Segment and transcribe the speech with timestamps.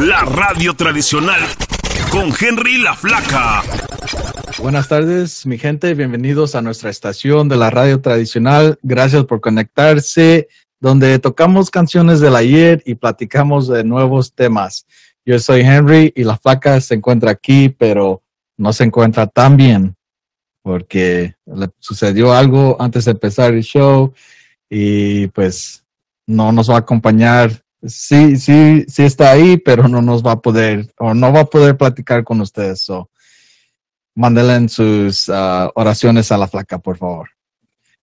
[0.00, 1.40] la radio tradicional
[2.10, 3.62] con Henry la Flaca.
[4.58, 5.92] Buenas tardes, mi gente.
[5.92, 8.78] Bienvenidos a nuestra estación de la radio tradicional.
[8.82, 10.48] Gracias por conectarse,
[10.80, 14.86] donde tocamos canciones del ayer y platicamos de nuevos temas.
[15.26, 18.22] Yo soy Henry y la Flaca se encuentra aquí, pero
[18.56, 19.94] no se encuentra tan bien
[20.62, 24.14] porque le sucedió algo antes de empezar el show
[24.70, 25.84] y pues
[26.26, 27.62] no nos va a acompañar.
[27.82, 31.46] Sí, sí, sí está ahí, pero no nos va a poder o no va a
[31.46, 32.82] poder platicar con ustedes.
[32.82, 33.08] So,
[34.14, 37.30] mándenle sus uh, oraciones a la flaca, por favor.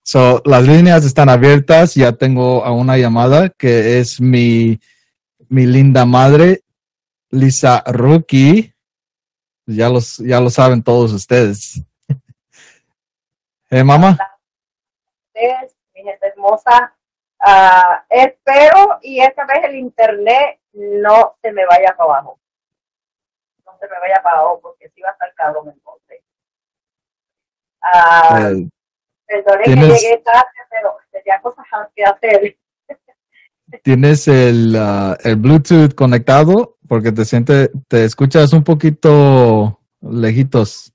[0.01, 1.93] So, las líneas están abiertas.
[1.93, 4.79] Ya tengo a una llamada que es mi,
[5.47, 6.61] mi linda madre,
[7.29, 8.73] Lisa Rookie.
[9.67, 11.83] Ya, los, ya lo saben todos ustedes.
[13.69, 14.17] ¿Eh, mamá?
[15.35, 16.96] Mi gente hermosa.
[17.39, 22.39] Uh, espero y esta vez el internet no se me vaya para abajo.
[23.65, 26.21] No se me vaya para abajo porque si va a estar cabrón entonces.
[27.83, 28.69] Uh, eh,
[29.25, 32.57] perdone que llegué tarde, pero tenía cosas que hacer.
[33.83, 36.77] ¿Tienes el, uh, el Bluetooth conectado?
[36.87, 40.91] Porque te sientes, te escuchas un poquito lejitos.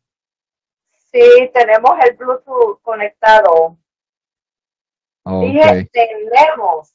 [1.13, 3.77] Sí, tenemos el Bluetooth conectado.
[5.25, 5.87] Okay.
[5.93, 6.91] tenemos.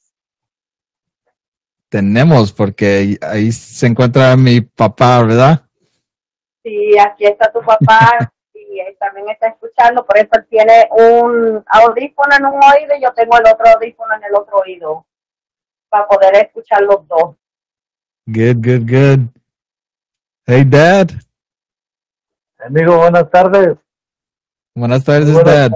[1.88, 5.62] Tenemos, porque ahí se encuentra mi papá, ¿verdad?
[6.62, 12.36] Sí, aquí está tu papá y él también está escuchando, por eso tiene un audífono
[12.36, 15.06] en un oído y yo tengo el otro audífono en el otro oído
[15.88, 17.36] para poder escuchar los dos.
[18.26, 19.20] Good, good, good.
[20.46, 21.08] Hey, Dad.
[22.58, 23.78] Amigo, buenas tardes.
[24.74, 25.72] Buenas tardes, Dad.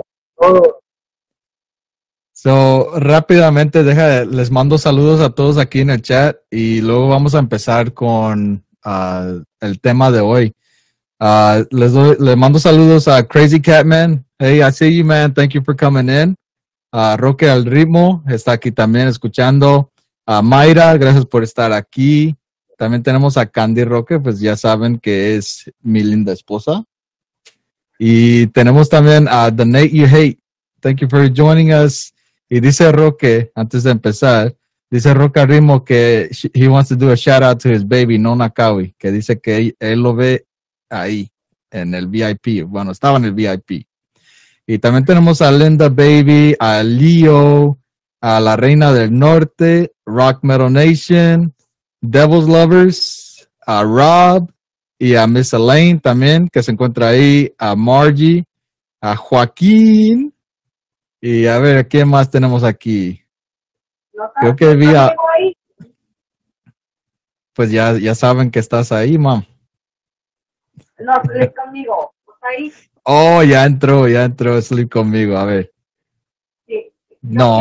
[2.42, 7.36] So, rápidamente, deja, les mando saludos a todos aquí en el chat y luego vamos
[7.36, 10.52] a empezar con uh, el tema de hoy.
[11.20, 14.26] Uh, les, doy, les mando saludos a Crazy Catman.
[14.40, 15.32] Hey, I see you, man.
[15.32, 16.34] Thank you for coming in.
[16.90, 19.92] A Roque al ritmo está aquí también escuchando.
[20.26, 22.34] A Mayra, gracias por estar aquí.
[22.76, 26.82] También tenemos a Candy Roque, pues ya saben que es mi linda esposa.
[28.00, 30.40] Y tenemos también a The Nate You Hate.
[30.80, 32.12] Thank you for joining us.
[32.54, 34.54] Y dice Roque, antes de empezar,
[34.90, 38.50] dice Roque Rimo que he wants to do a shout out to his baby, Nona
[38.50, 40.44] Kawi, que dice que él, lo ve
[40.90, 41.30] ahí,
[41.70, 42.64] en el VIP.
[42.66, 43.86] Bueno, estaba en el VIP.
[44.66, 47.78] Y también tenemos a Linda Baby, a Leo,
[48.20, 51.54] a la Reina del Norte, Rock Metal Nation,
[52.02, 54.52] Devil's Lovers, a Rob,
[54.98, 58.44] y a Miss Elaine también, que se encuentra ahí, a Margie,
[59.00, 60.31] a Joaquín,
[61.24, 63.24] y a ver, ¿quién más tenemos aquí?
[64.40, 65.14] Creo que vi a...
[67.54, 69.44] Pues ya, ya saben que estás ahí, mam.
[70.98, 72.12] No, sleep conmigo.
[72.40, 72.72] ahí?
[73.04, 75.72] Oh, ya entró, ya entró sleep conmigo, a ver.
[76.66, 76.92] Sí.
[77.20, 77.60] no,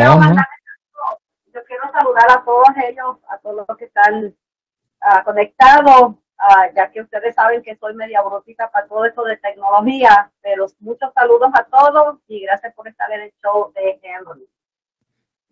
[1.54, 6.92] yo quiero saludar a todos ellos, a todos los que están uh, conectados Ah, ya
[6.92, 11.52] que ustedes saben que soy media brotita para todo eso de tecnología, pero muchos saludos
[11.54, 14.48] a todos y gracias por estar en el show de Henry.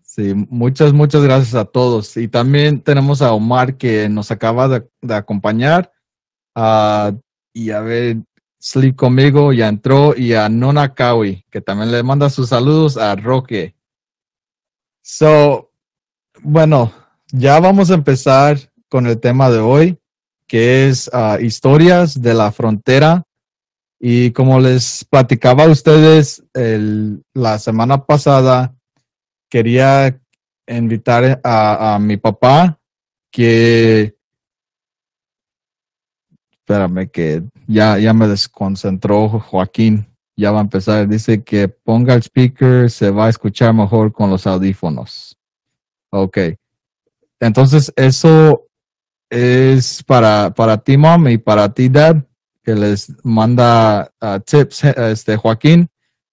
[0.01, 2.17] Sí, muchas, muchas gracias a todos.
[2.17, 5.91] Y también tenemos a Omar que nos acaba de, acompañar.
[6.55, 7.16] Uh,
[7.53, 8.17] y a ver,
[8.59, 10.16] Sleep conmigo ya entró.
[10.17, 13.75] Y a Nona Kawi, que también le manda sus saludos a Roque.
[15.03, 15.72] So,
[16.41, 16.91] bueno,
[17.28, 18.57] ya vamos a empezar
[18.88, 19.98] con el tema de hoy
[20.49, 23.23] que es ah, Historias de la Frontera.
[24.01, 28.75] Y como les platicaba a ustedes la semana pasada,
[29.49, 30.19] quería
[30.67, 32.79] invitar a, mi papá
[33.31, 34.15] que...
[36.51, 40.07] Espérame que ya, ya me desconcentró Joaquín.
[40.35, 41.07] Ya va a empezar.
[41.07, 45.37] Dice que ponga el speaker, se va a escuchar mejor con los audífonos.
[46.11, 46.37] Ok.
[47.39, 48.69] Entonces, eso
[49.29, 52.17] es para, para ti, mom, y para ti, dad,
[52.64, 55.90] que les manda uh, tips, este Joaquín,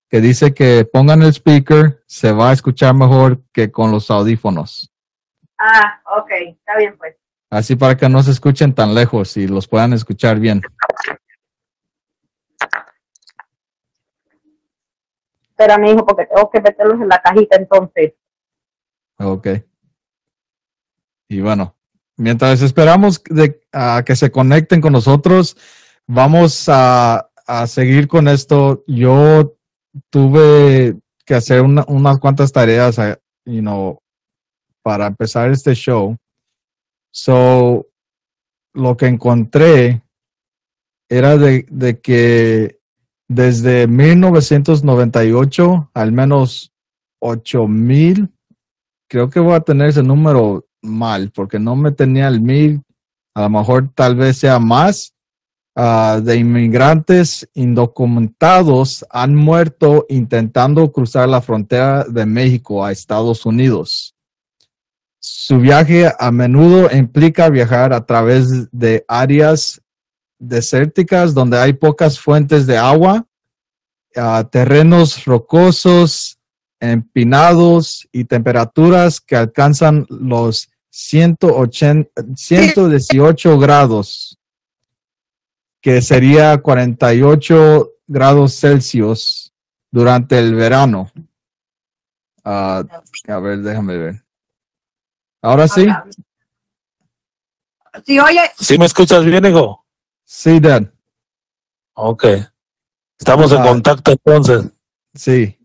[0.08, 4.92] que dice que pongan el speaker, se va a escuchar mejor que con los audífonos.
[5.58, 7.16] Ah, ok, está bien, pues.
[7.48, 10.62] Así para que no se escuchen tan lejos y los puedan escuchar bien.
[15.48, 18.14] Espera, mi hijo, porque tengo que meterlos en la cajita entonces.
[19.18, 19.48] Ok.
[21.28, 21.75] Y bueno,
[22.16, 25.56] Mientras esperamos de, a que se conecten con nosotros,
[26.06, 27.28] vamos a,
[27.66, 28.82] seguir con esto.
[28.86, 29.56] Yo
[30.10, 33.98] tuve que hacer unas cuantas tareas, eh, you
[34.82, 36.16] para empezar este show.
[37.12, 37.86] So,
[38.72, 40.02] lo que encontré
[41.08, 42.80] era de, de que
[43.28, 46.72] desde 1998, al menos
[47.20, 48.32] 8000,
[49.08, 52.82] creo que voy a tener ese número mal, porque no me tenía el mil,
[53.34, 55.12] a lo mejor tal vez sea más,
[55.74, 64.14] ah, de inmigrantes indocumentados han muerto intentando cruzar la frontera de México a Estados Unidos.
[65.18, 69.82] Su viaje a menudo implica viajar a través de áreas
[70.38, 73.26] desérticas donde hay pocas fuentes de agua,
[74.16, 76.38] ah, terrenos rocosos,
[76.80, 80.68] empinados y temperaturas que alcanzan los
[80.98, 84.38] 180, 118 grados,
[85.82, 89.52] que sería 48 grados Celsius
[89.90, 91.12] durante el verano.
[92.42, 92.82] Ah,
[93.28, 94.24] a ver, déjame ver.
[95.42, 95.86] Ahora sí.
[98.06, 99.84] Sí, oye, ¿Sí me escuchas bien, Ego?
[100.24, 100.90] Sí, Dan.
[101.92, 102.24] Ok.
[103.18, 103.66] Estamos en Ah.
[103.68, 104.70] contacto entonces.
[105.14, 105.58] Sí.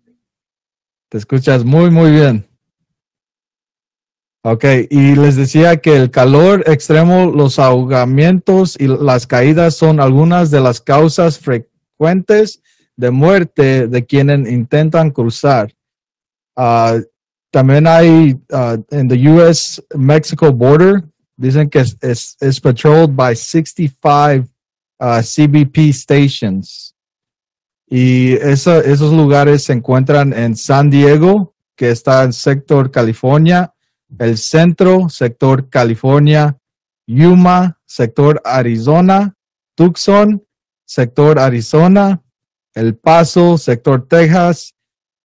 [1.08, 2.51] Te escuchas muy, muy bien.
[4.44, 10.50] Ok, y les decía que el calor extremo, los ahogamientos y las caídas son algunas
[10.50, 12.62] de las causas frecuentes
[12.98, 15.72] de muerte de quienes intentan cruzar.
[16.56, 16.98] Ah,
[17.52, 21.04] también hay ah, en the US Mexico border,
[21.38, 24.48] dicen que es, es, es patrolled by 65
[25.00, 26.96] ah, CBP stations.
[27.88, 33.72] Y esa- esos lugares se encuentran en San Diego, que está en sector California,
[34.20, 36.58] el centro, sector California,
[37.08, 39.36] Yuma, sector Arizona,
[39.76, 40.44] Tucson,
[40.86, 42.22] sector Arizona,
[42.74, 44.74] El Paso, sector Texas,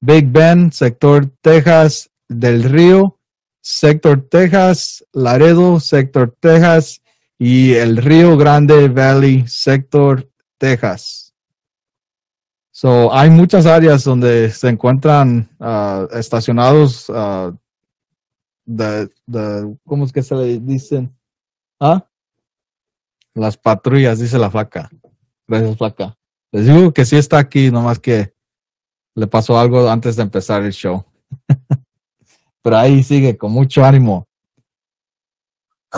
[0.00, 3.18] Big Bend, sector Texas, Del Río,
[3.60, 7.02] sector Texas, Laredo, sector Texas.
[7.38, 10.26] Y el Río Grande Valley, sector
[10.58, 11.34] Texas.
[12.70, 17.52] So, hay muchas áreas donde se encuentran ah, estacionados ah,
[18.66, 21.16] de, de- ¿cómo es que se le dicen?
[21.80, 22.06] ¿Ah?
[23.34, 24.90] Las patrullas, dice la flaca.
[25.46, 26.18] Gracias, flaca.
[26.52, 28.34] Les digo que sí está aquí, nomás que
[29.14, 31.04] le pasó algo antes de empezar el show.
[32.62, 34.26] Pero ahí sigue con mucho ánimo.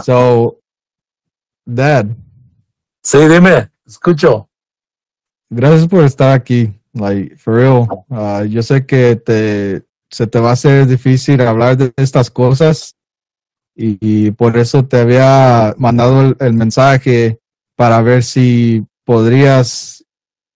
[0.04, 0.60] So,
[1.64, 2.06] Dad,
[3.02, 4.48] Sí, dime, escucho.
[5.50, 6.74] gracias por estar aquí.
[6.92, 7.86] Like, for real.
[8.08, 12.96] Uh, yo sé que te, se te va a hacer difícil hablar de estas cosas.
[13.80, 17.38] Y, por eso te había mandado el, mensaje
[17.76, 20.04] para ver si podrías,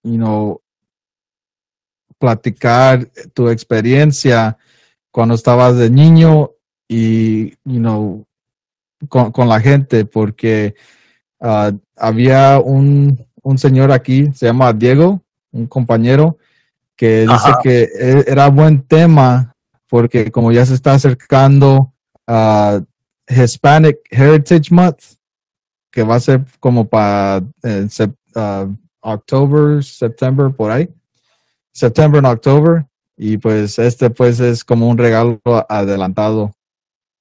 [0.02, 0.60] you know,
[2.18, 4.58] platicar tu experiencia
[5.12, 6.50] cuando estabas de niño
[6.88, 8.26] y, you know,
[9.08, 10.74] con, con la gente, porque
[11.40, 15.22] ah, había un, un señor aquí, se llama Diego,
[15.52, 16.38] un compañero,
[17.02, 17.58] que dice Ajá.
[17.60, 19.52] que e- era buen tema
[19.88, 21.92] porque como ya se está acercando
[22.28, 22.80] a
[23.28, 25.16] Hispanic Heritage Month,
[25.90, 27.42] que va a ser como para
[29.00, 30.88] October, September, por ahí.
[31.72, 32.86] September and October.
[33.16, 36.52] Y pues este pues es como un regalo adelantado.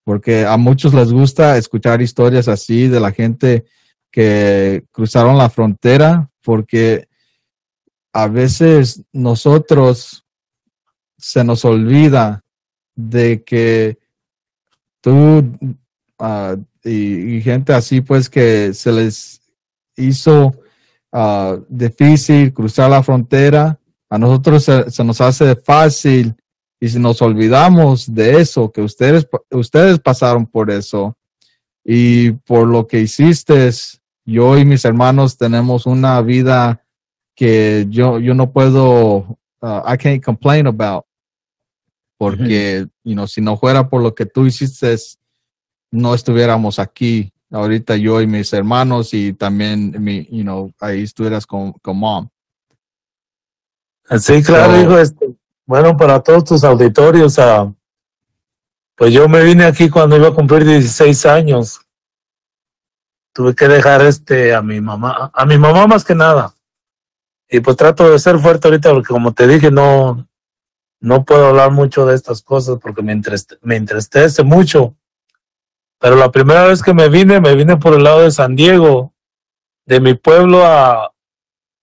[0.03, 3.65] Porque a muchos les gusta escuchar historias así de la gente
[4.11, 7.07] que cruzaron la frontera, porque
[8.13, 10.25] a veces nosotros
[11.17, 12.43] se nos olvida
[12.95, 13.97] de que
[15.01, 15.57] tú
[16.19, 19.41] ah, y, gente así pues que se les
[19.95, 20.53] hizo
[21.11, 26.35] ah, difícil cruzar la frontera, a nosotros se, se nos hace fácil
[26.83, 31.15] y si nos olvidamos de eso, que ustedes, ustedes pasaron por eso.
[31.85, 33.69] Y por lo que hiciste,
[34.25, 36.80] yo y mis hermanos tenemos una vida
[37.41, 39.17] que yo, yo no puedo,
[39.63, 41.05] uh, I can't complain about.
[42.15, 44.95] Porque, you know, si no fuera por lo que tú hiciste,
[45.89, 51.47] no estuviéramos aquí ahorita yo y mis hermanos y también, mi, you know, ahí estuvieras
[51.47, 52.29] con, con mom.
[54.19, 54.99] Sí, claro, So- hijo.
[54.99, 57.73] Este, bueno, para todos tus auditorios, ah,
[58.95, 61.81] pues yo me vine aquí cuando iba a cumplir 16 años.
[63.33, 66.53] Tuve que dejar este a mi mamá, a mi mamá más que nada.
[67.53, 70.25] Y pues trato de ser fuerte ahorita porque como te dije, no,
[71.01, 73.21] no puedo hablar mucho de estas cosas porque me,
[73.61, 74.95] me entristece mucho.
[75.99, 79.13] Pero la primera vez que me vine, me vine por el lado de San Diego,
[79.85, 81.11] de mi pueblo a,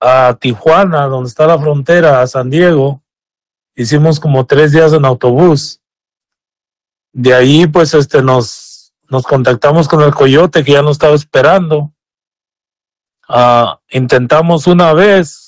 [0.00, 3.02] a Tijuana, donde está la frontera, a San Diego.
[3.76, 5.82] Hicimos como tres días en autobús.
[7.12, 11.92] De ahí, pues, este, nos, nos contactamos con el coyote que ya nos estaba esperando.
[13.28, 15.47] ah, intentamos una vez,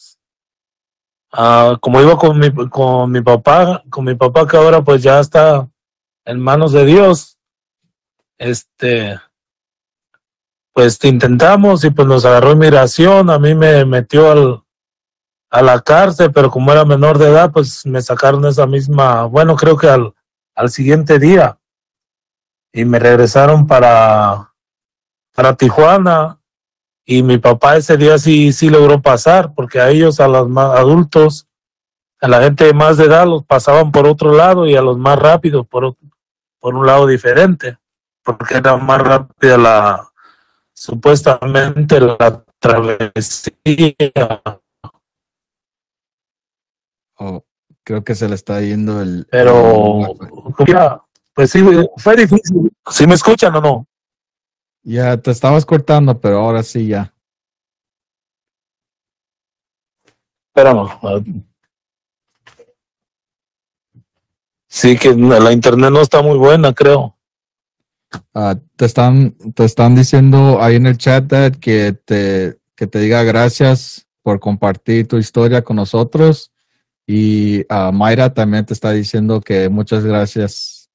[1.33, 5.21] ah, como iba con mi, con mi papá, con mi papá que ahora pues ya
[5.21, 5.69] está
[6.25, 7.39] en manos de Dios,
[8.39, 9.19] este,
[10.73, 14.63] pues intentamos y pues nos agarró inmigración, a mí me metió al,
[15.51, 19.57] a la cárcel, pero como era menor de edad, pues me sacaron esa misma, bueno,
[19.57, 20.15] creo que al,
[20.55, 21.59] al siguiente día.
[22.73, 24.53] Y me regresaron para,
[25.35, 26.40] para Tijuana
[27.11, 30.79] y mi papá ese día sí, sí logró pasar, porque a ellos, a los más
[30.79, 31.49] adultos,
[32.21, 34.97] a la gente de más de edad los pasaban por otro lado y a los
[34.97, 35.97] más rápidos por,
[36.61, 37.79] por un lado diferente,
[38.23, 40.09] porque era más rápida la,
[40.73, 43.93] supuestamente la travesía.
[47.17, 47.45] Oh,
[47.83, 49.27] creo que se le está yendo el...
[49.33, 50.15] Pero,
[51.35, 51.61] pues sí,
[51.97, 52.71] fue difícil.
[52.89, 53.87] ¿Sí me escuchan o no?
[54.83, 57.15] Ya, te estabas cortando, pero ahora sí ya.
[60.49, 61.45] Espérame.
[64.67, 67.17] Sí, que la internet no está muy buena, creo.
[68.35, 72.99] Ah, te están te están diciendo ahí en el chat Dad, que te que te
[72.99, 76.53] diga gracias por compartir tu historia con nosotros
[77.07, 80.89] y ah, Mayra también te está diciendo que muchas gracias.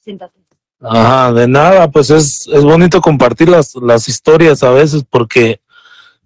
[0.00, 0.37] Siéntate.
[0.80, 5.60] Ajá, de nada, pues es, es bonito compartir las, las historias a veces porque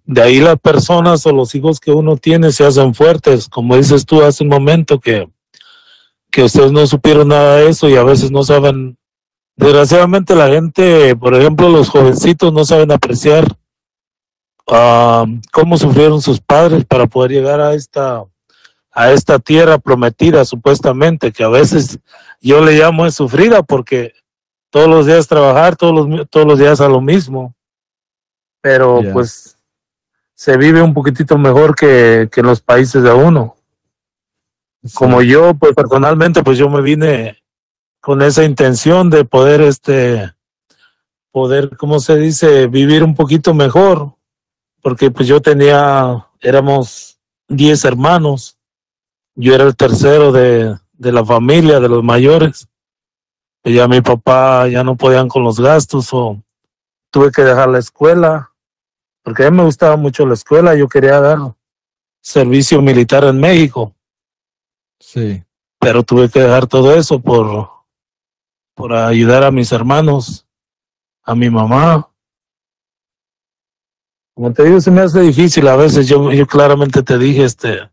[0.05, 4.05] de ahí las personas o los hijos que uno tiene se hacen fuertes, como dices
[4.05, 5.27] tú hace un momento que,
[6.29, 8.97] que ustedes no supieron nada de eso y a veces no saben,
[9.55, 13.47] desgraciadamente la gente, por ejemplo los jovencitos no saben apreciar
[14.67, 18.23] ah, cómo sufrieron sus padres para poder llegar a esta
[18.95, 21.97] a esta tierra prometida supuestamente que a veces
[22.39, 24.13] yo le llamo es sufrida porque
[24.73, 27.53] todos los días trabajar, todos los, todos los días a lo mismo.
[28.59, 29.55] Pero pues
[30.33, 33.55] se vive un poquitito mejor que, que en los países de uno.
[34.95, 37.37] Como yo, pues personalmente, pues yo me vine
[38.01, 40.33] con esa intención de poder, este,
[41.31, 44.15] poder, ¿cómo se dice?, vivir un poquito mejor.
[44.81, 48.57] Porque pues yo tenía, éramos 10 hermanos.
[49.35, 52.67] Yo era el tercero de, de la familia, de los mayores
[53.63, 56.41] y ya mi papá ya no podían con los gastos o
[57.09, 58.51] tuve que dejar la escuela
[59.23, 61.37] porque a mí me gustaba mucho la escuela yo quería dar
[62.21, 63.93] servicio militar en México.
[64.99, 65.43] Sí,
[65.79, 67.69] pero tuve que dejar todo eso por
[68.75, 70.45] por ayudar a mis hermanos
[71.23, 72.09] a mi mamá.
[74.35, 77.89] Como te digo se me hace difícil a veces yo yo claramente te dije este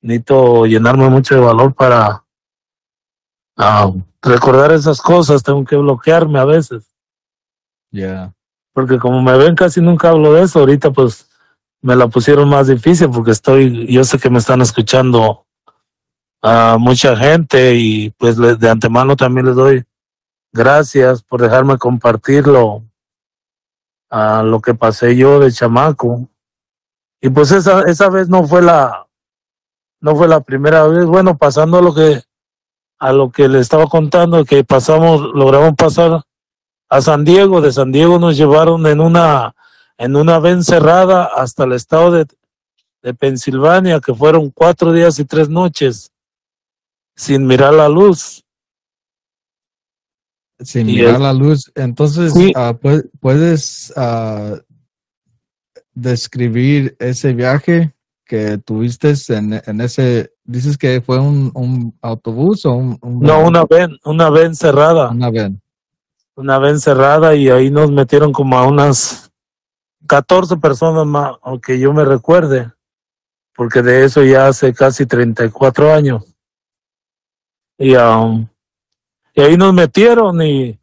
[0.00, 2.23] necesito llenarme mucho de valor para
[3.56, 3.92] ah,
[4.22, 6.84] recordar esas cosas, tengo que bloquearme a veces,
[7.90, 8.32] ya.
[8.72, 11.28] porque como me ven casi nunca hablo de eso, ahorita pues
[11.80, 15.46] me la pusieron más difícil porque estoy, yo sé que me están escuchando
[16.42, 19.84] a mucha gente y pues de antemano también les doy
[20.54, 22.84] gracias por dejarme compartirlo
[24.08, 26.28] a lo que pasé yo de chamaco.
[27.20, 29.06] Y pues esa, esa vez no fue la,
[30.00, 32.22] no fue la primera vez, bueno, pasando lo que
[33.04, 36.22] a lo que le estaba contando, que pasamos, logramos pasar
[36.88, 39.54] a San Diego, de San Diego nos llevaron en una,
[39.98, 42.26] en una ven cerrada hasta el estado de,
[43.02, 46.10] de Pensilvania, que fueron cuatro días y tres noches,
[47.14, 48.42] sin mirar la luz.
[50.60, 51.70] Sin Y mirar la luz.
[51.74, 52.52] Entonces, Sí.
[52.56, 54.54] ah, pue- ¿puedes ah,
[55.92, 57.94] describir ese viaje
[58.24, 63.40] que tuviste en, en ese, dices que fue un, un autobús o un, un No,
[63.40, 65.10] una ven, una ven cerrada.
[65.10, 65.60] Una van.
[66.36, 69.32] una vez cerrada y ahí nos metieron como a unas
[70.06, 72.70] 14 personas más, aunque yo me recuerde,
[73.54, 76.24] porque de eso ya hace casi 34 años.
[77.78, 78.46] Y, um,
[79.34, 80.78] y ahí nos metieron y,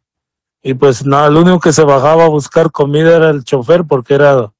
[0.62, 4.14] y pues nada, el único que se bajaba a buscar comida era el chofer porque
[4.14, 4.52] era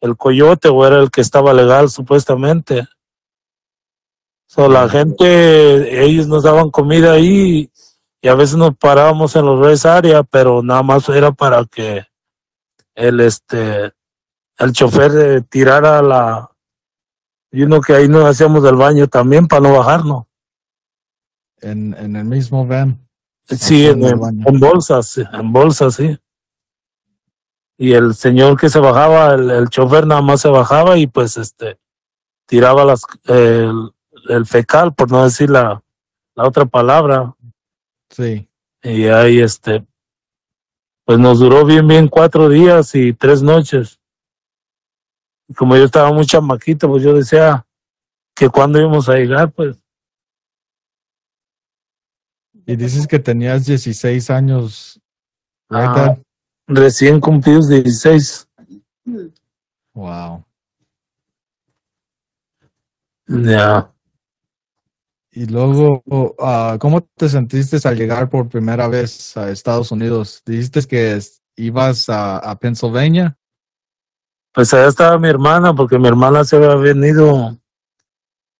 [0.00, 2.86] el coyote o era el que estaba legal supuestamente.
[4.56, 7.70] So, la gente, ellos nos daban comida ahí
[8.22, 12.06] y a veces nos parábamos en los res área, pero nada más era para que
[12.94, 13.92] el este
[14.58, 16.50] el chofer eh, tirara la
[17.52, 20.24] y uno que ahí nos hacíamos del baño también para no bajarnos.
[21.60, 23.06] En, en el mismo van.
[23.44, 24.16] Sí, en, el
[24.58, 26.18] bolsas, en bolsas, sí.
[27.76, 31.36] Y el señor que se bajaba, el, el chofer nada más se bajaba y pues
[31.36, 31.78] este
[32.46, 33.90] tiraba las el,
[34.28, 35.82] el fecal, por no decir la,
[36.34, 37.34] la otra palabra,
[38.10, 38.48] Sí.
[38.82, 39.84] y ahí este
[41.06, 44.00] pues nos duró bien, bien cuatro días y tres noches.
[45.48, 47.64] Y como yo estaba muy chamaquito, pues yo decía
[48.34, 49.76] que cuando íbamos a llegar, pues.
[52.66, 55.00] Y dices que tenías 16 años.
[55.70, 56.16] Ah.
[56.66, 58.48] Recién cumplidos 16.
[59.94, 60.44] Wow.
[63.28, 63.92] Ya.
[65.36, 66.02] Y luego,
[66.38, 70.42] ah, ¿cómo te sentiste al llegar por primera vez a Estados Unidos?
[70.46, 71.20] Dijiste que
[71.56, 73.36] ibas a, a Pennsylvania.
[74.54, 77.54] Pues allá estaba mi hermana, porque mi hermana se había venido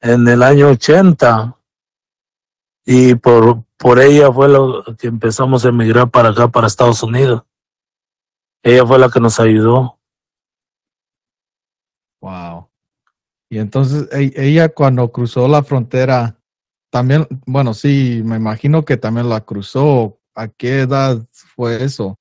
[0.03, 1.59] en el año 80.
[2.85, 7.43] Y por, por ella fue lo que empezamos a emigrar para acá, para Estados Unidos.
[8.63, 9.99] Ella fue la que nos ayudó.
[12.21, 12.69] Wow.
[13.49, 16.37] Y entonces e- ella cuando cruzó la frontera,
[16.97, 20.19] también, bueno, sí, me imagino que también la cruzó.
[20.35, 22.19] ¿A qué edad fue eso?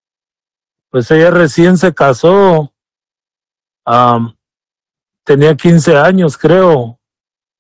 [0.90, 2.74] Pues ella recién se casó.
[3.86, 4.36] am,
[5.24, 7.00] tenía 15 años, creo,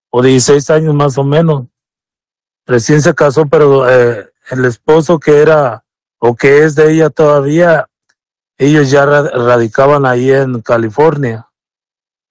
[0.09, 1.67] o 16 años más o menos.
[2.65, 5.85] Recién se casó, pero eh, el esposo que era
[6.19, 7.87] o que es de ella todavía,
[8.57, 11.47] ellos ya ra- radicaban ahí en California.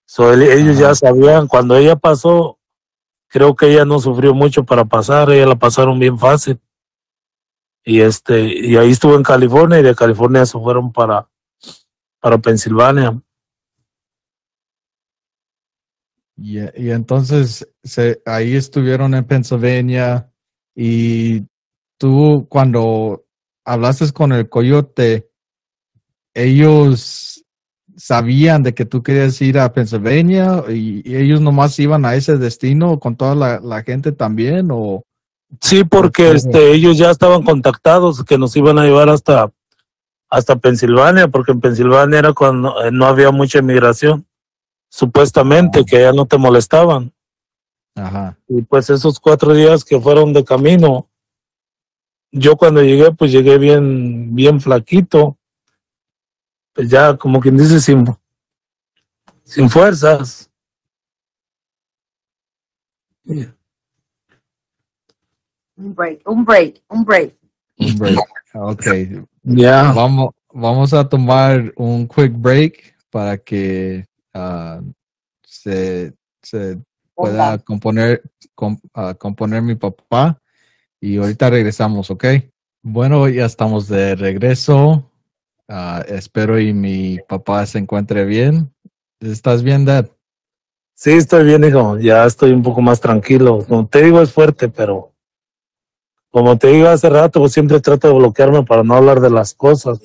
[0.05, 2.59] So, ellos ya sabían, cuando ella pasó,
[3.29, 6.61] creo que ella no sufrió mucho para pasar, ella la pasaron bien fácil.
[7.85, 11.29] Y este, y ahí estuvo en California y de California se fueron para,
[12.21, 13.21] para Pensilvania.
[16.37, 20.33] Y, y entonces se, ahí estuvieron en Pennsylvania
[20.75, 21.43] y
[21.99, 23.25] tú cuando
[23.65, 25.31] hablaste con el coyote,
[26.35, 27.44] ellos
[27.97, 32.37] sabían de que tú querías ir a Pennsylvania y, y ellos nomás iban a ese
[32.39, 35.03] destino con toda la, la gente también o
[35.61, 39.53] Sí, porque este, ellos ya estaban contactados que nos iban a llevar hasta,
[40.29, 44.27] hasta Pensilvania, porque en Pensilvania era cuando eh, no había mucha inmigración,
[44.91, 45.85] supuestamente, Ah.
[45.87, 47.13] que ya no te molestaban.
[47.95, 51.09] ajá Y pues esos cuatro días que fueron de camino,
[52.33, 55.39] yo cuando llegué, pues llegué bien, bien flaquito,
[56.75, 58.05] pues ya como quien dice, sin,
[59.45, 60.51] sin fuerzas.
[65.77, 67.35] Un break, un break, un break.
[67.79, 68.19] un break.
[68.55, 74.81] Okay, Ya, vamos vamos a tomar un quick break para que ah,
[75.43, 76.79] se, se
[77.15, 78.23] pueda componer
[78.55, 80.41] com- ah, componer mi papá
[81.01, 82.25] y ahorita regresamos, ¿ok?
[82.83, 85.11] Bueno, ya estamos de regreso.
[85.69, 88.73] Ah, espero y mi papá se encuentre bien.
[89.21, 90.09] ¿Estás bien, Dad?
[90.97, 93.65] sí, estoy bien, hijo, ya estoy un poco más tranquilo.
[93.69, 95.13] Como te digo, es fuerte, pero
[96.31, 99.55] como te digo hace rato, pues siempre trato de bloquearme para no hablar de las
[99.55, 100.01] cosas.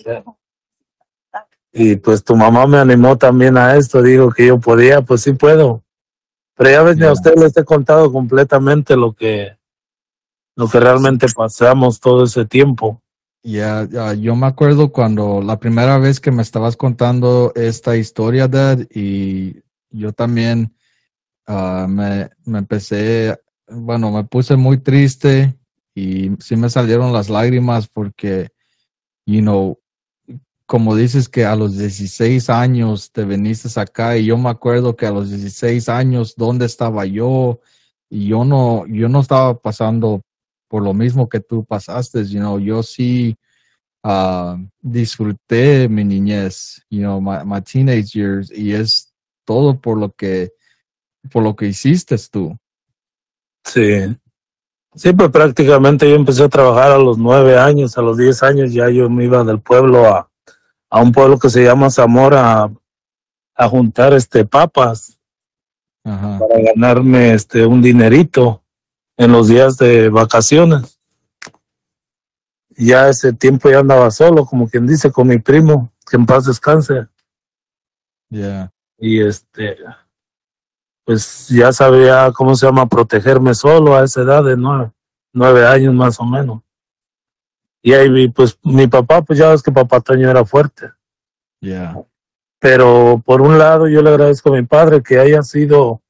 [1.71, 5.33] Y pues tu mamá me animó también a esto, digo que yo podía, pues sí
[5.33, 5.83] puedo.
[6.55, 7.09] Pero ya ves, ni Ya.
[7.09, 9.57] a usted les he contado completamente lo que,
[10.55, 13.01] lo que realmente pasamos todo ese tiempo.
[13.41, 18.49] Ya, ya, yo me acuerdo cuando la primera vez que me estabas contando esta historia,
[18.49, 20.75] Dad, y yo también
[21.47, 25.58] ah, me, me empecé, bueno, me puse muy triste
[25.95, 28.49] y sí me salieron las lágrimas porque,
[29.25, 29.80] you know,
[30.65, 35.08] como dices que a los 16 años te viniste acá y yo me acuerdo que
[35.08, 37.62] a los 16 años, ¿dónde estaba yo?
[38.10, 40.23] Y yo no, yo no estaba pasando
[40.69, 43.36] por lo mismo que tú pasaste, you know, yo sí
[44.03, 49.12] ah, disfruté mi niñez, you know, my, my teenage years y es
[49.43, 50.53] todo por lo que,
[51.32, 52.55] por lo que hiciste tú.
[53.65, 54.15] Sí.
[54.95, 58.71] Sí, pues prácticamente yo empecé a trabajar a los nueve años, a los diez años
[58.71, 60.29] ya yo me iba del pueblo a,
[60.89, 62.71] a un pueblo que se llama Zamora a,
[63.55, 65.19] a juntar este papas
[66.03, 68.63] Ajá, para ganarme este un dinerito
[69.19, 70.97] en los días de vacaciones.
[72.69, 76.45] Ya ese tiempo ya andaba solo, como quien dice, con mi primo, que en paz
[76.45, 77.05] descanse.
[78.29, 79.77] yeah, y este
[81.03, 84.91] pues ya sabía cómo se llama protegerme solo a esa edad de nueve,
[85.34, 86.62] nueve años más o menos
[87.82, 90.91] y ahí vi, pues mi papá pues ya ves que papá Toño era fuerte
[91.62, 91.95] yeah,
[92.60, 96.01] pero por un lado yo le agradezco a mi padre que haya sido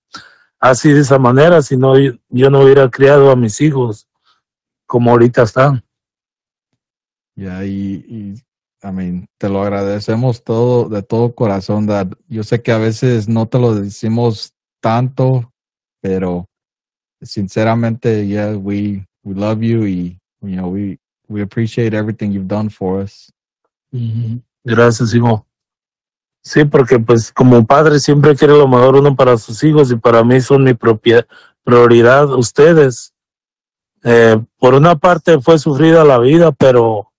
[0.60, 4.08] así de esa manera si no yo, no hubiera criado a mis hijos
[4.86, 5.84] como ahorita están
[7.36, 8.44] yeah, y, y,
[8.82, 12.08] I mean, te lo agradecemos todo, de todo corazón, Dad.
[12.28, 15.52] Yo sé que a veces no te lo decimos tanto,
[16.02, 16.46] pero
[17.22, 22.70] sinceramente, yeah, we, we love you y, you know, we, we appreciate everything you've done
[22.70, 23.32] for us.
[23.92, 24.42] Ujú.
[24.64, 25.46] Gracias, hijo.
[26.42, 30.24] Sí, porque pues como padre siempre quiere lo mejor uno para sus hijos y para
[30.24, 31.28] mí son mi propia
[31.64, 33.14] prioridad ustedes.
[34.04, 37.12] Eh, por una parte fue sufrida la vida, pero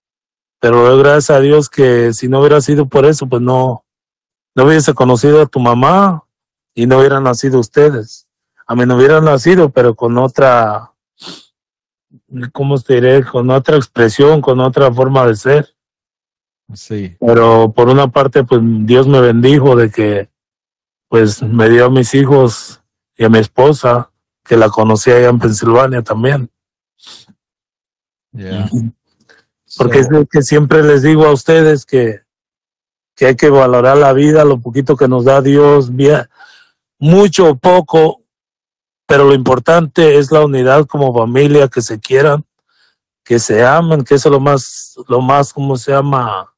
[0.58, 3.84] pero gracias a Dios que si no hubiera sido por eso, pues no
[4.54, 6.24] no hubiese conocido a tu mamá
[6.74, 8.28] y no hubieran nacido ustedes.
[8.66, 10.92] A mí no hubieran nacido, pero con otra,
[12.52, 13.24] ¿cómo te diré?
[13.24, 15.74] Con otra expresión, con otra forma de ser.
[16.74, 20.28] Sí, Pero por una parte, pues Dios me bendijo de que,
[21.08, 22.80] pues me dio a mis hijos
[23.16, 24.10] y a mi esposa,
[24.44, 26.50] que la conocí allá en Pensilvania también.
[28.32, 28.68] yeah.
[29.76, 32.22] Porque So, es que siempre les digo a ustedes que,
[33.14, 36.28] que hay que valorar la vida, lo poquito que nos da Dios, bien,
[36.98, 38.22] mucho o poco,
[39.06, 42.44] pero lo importante es la unidad como familia, que se quieran,
[43.24, 46.52] que se amen, que eso es lo más, lo más, ¿cómo se llama?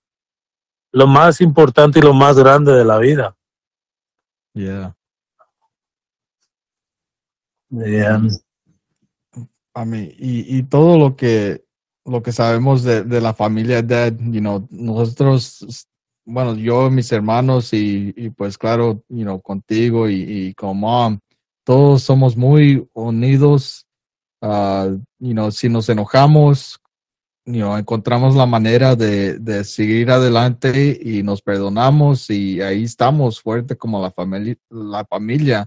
[0.93, 3.35] Lo más importante y lo más grande de la vida.
[4.55, 4.95] yeah.
[7.71, 8.29] Bien.
[9.75, 11.65] I mean, y, y todo lo que
[12.05, 15.87] lo que sabemos de, de la familia Dead, you know, nosotros,
[16.25, 21.19] bueno, yo, mis hermanos y, y pues claro, you know, contigo y, y con mom,
[21.65, 23.87] todos somos muy unidos.
[24.43, 24.89] ah,
[25.21, 26.79] you know, si nos enojamos,
[27.45, 33.77] you encontramos la manera de, de seguir adelante y nos perdonamos y ahí estamos fuerte
[33.77, 35.67] como la familia, la familia.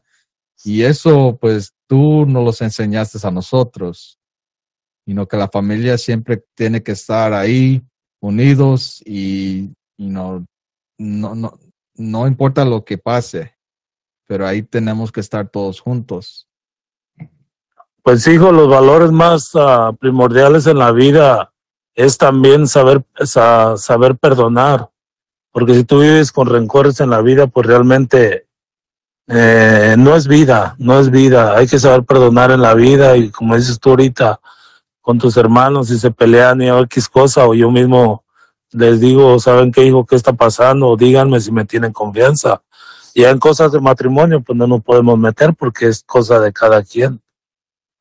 [0.64, 4.18] Y eso, pues, tú nos los enseñaste a nosotros.
[5.06, 7.84] Y que la familia siempre tiene que estar ahí,
[8.20, 10.46] unidos y, you know,
[10.98, 11.60] no, no,
[11.94, 13.56] no importa lo que pase,
[14.26, 16.48] pero ahí tenemos que estar todos juntos.
[18.02, 21.52] Pues hijo, los valores más ah, primordiales en la vida
[21.96, 24.90] es también saber, sa- saber perdonar.
[25.52, 28.46] Porque si tú vives con rencores en la vida, pues realmente
[29.28, 31.56] eh, no es vida, no es vida.
[31.58, 34.40] Hay que saber perdonar en la vida y como dices tú ahorita,
[35.02, 38.24] con tus hermanos, si se pelean y X cosa, o yo mismo
[38.72, 40.06] les digo, ¿saben qué hijo?
[40.06, 40.90] ¿Qué está pasando?
[40.90, 42.62] O díganme si me tienen confianza.
[43.14, 46.84] Ya en cosas de matrimonio, pues no nos podemos meter porque es cosa de cada
[46.84, 47.22] quien.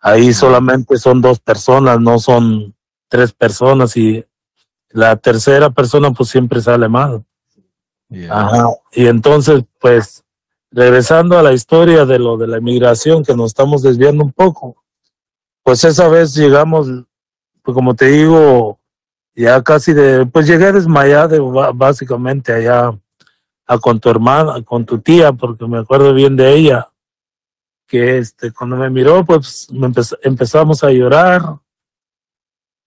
[0.01, 2.74] Ahí solamente son dos personas, no son
[3.09, 4.25] tres personas y
[4.91, 7.25] la tercera persona pues siempre sale mal.
[8.09, 8.33] Yeah.
[8.33, 8.69] Ajá.
[8.93, 10.25] Y entonces, pues,
[10.71, 14.77] regresando a la historia de lo de la inmigración, que nos estamos desviando un poco,
[15.63, 16.89] pues esa vez llegamos,
[17.63, 18.79] pues como te digo,
[19.35, 22.97] ya casi de, pues llegué desmayado básicamente allá
[23.67, 26.89] a con tu hermana, con tu tía, porque me acuerdo bien de ella,
[27.87, 31.43] que este, cuando me miró, pues me empez- empezamos a llorar,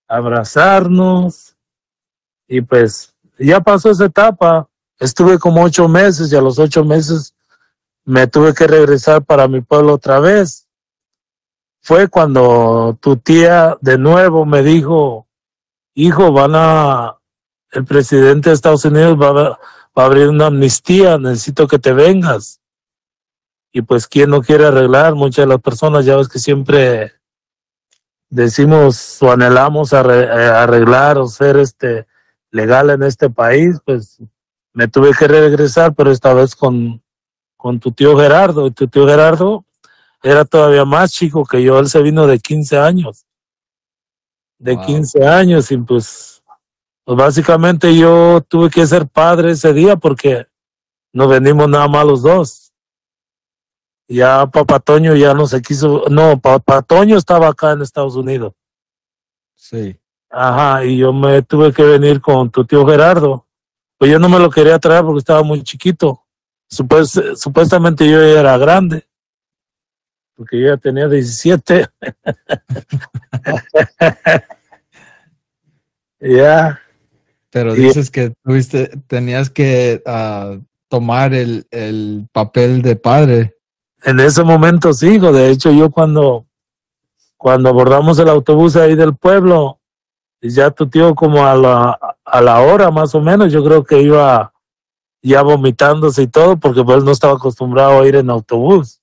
[0.07, 1.55] abrazarnos,
[2.47, 4.69] y pues ya pasó esa etapa.
[4.99, 7.35] Estuve como ocho meses y a los ocho meses
[8.05, 10.67] me tuve que regresar para mi pueblo otra vez.
[11.81, 15.27] Fue cuando tu tía de nuevo me dijo,
[15.93, 17.17] hijo, van a,
[17.71, 19.59] el presidente de Estados Unidos va a, va
[20.03, 22.59] a abrir una amnistía, necesito que te vengas.
[23.71, 25.13] Y pues, ¿quién no quiere arreglar?
[25.13, 27.13] Muchas de las personas, ya ves que siempre
[28.29, 32.07] decimos o anhelamos eh, arreglar o ser este
[32.51, 34.21] legal en este país, pues
[34.73, 37.01] me tuve que regresar, pero esta vez con,
[37.55, 38.67] con tu tío Gerardo.
[38.67, 39.65] Y tu tío Gerardo
[40.23, 43.25] era todavía más chico que yo, él se vino de 15 años.
[44.59, 44.85] De Wow.
[44.85, 46.43] 15 años y pues,
[47.03, 50.47] pues básicamente yo tuve que ser padre ese día porque
[51.13, 52.66] nos venimos nada más los dos.
[54.07, 58.53] Ya Papá Toño ya no se quiso, no, Papá Toño estaba acá en Estados Unidos.
[59.55, 59.97] Sí.
[60.29, 63.45] Ajá, y yo me tuve que venir con tu tío Gerardo.
[63.97, 66.23] Pues yo no me lo quería traer porque estaba muy chiquito.
[66.69, 69.05] Supues- supuestamente yo ya era grande.
[70.35, 71.87] Porque yo ya tenía 17.
[76.19, 76.79] ya,
[77.49, 80.57] Pero Y- dices que tuviste, tenías que ah,
[80.89, 83.56] tomar el, el papel de padre.
[84.03, 85.31] En ese momento sí, hijo.
[85.31, 86.45] De hecho, yo cuando,
[87.35, 89.79] cuando abordamos el autobús ahí del pueblo,
[90.41, 94.01] ya tu tío como a la, a la hora más o menos, yo creo que
[94.01, 94.53] iba
[95.21, 99.01] ya vomitándose y todo, porque pues, él no estaba acostumbrado a ir en autobús.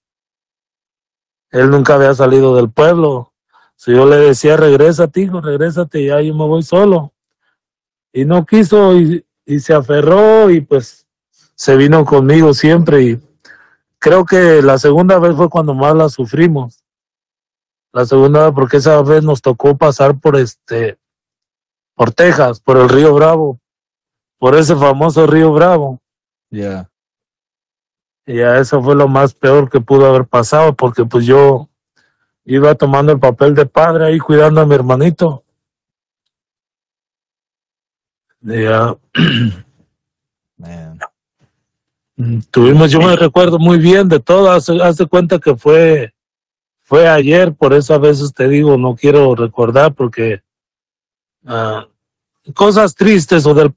[1.51, 3.33] Él nunca había salido del pueblo.
[3.77, 7.13] Si yo le decía, regrésate, hijo, regrésate, ya yo me voy solo.
[8.13, 11.07] Y no quiso y, y se aferró y pues
[11.55, 13.03] se vino conmigo siempre.
[13.03, 13.21] Y
[14.05, 16.85] creo que la segunda vez fue cuando más la sufrimos.
[17.91, 20.99] La segunda vez, porque esa vez nos tocó pasar por este,
[21.95, 23.59] por Texas, por el río Bravo,
[24.39, 26.03] por ese famoso río Bravo.
[26.51, 26.91] Yeah.
[28.27, 31.71] Y ya eso fue lo más peor que pudo haber pasado, porque pues yo
[32.45, 35.45] iba tomando el papel de padre ahí cuidando a mi hermanito.
[38.43, 38.99] Ya.
[42.51, 46.15] tuvimos, yo me recuerdo muy bien de todo, hace, hace cuenta que fue,
[46.83, 50.43] fue ayer, por eso a veces te digo, no quiero recordar porque
[51.47, 51.87] ah,
[52.55, 53.73] cosas tristes o del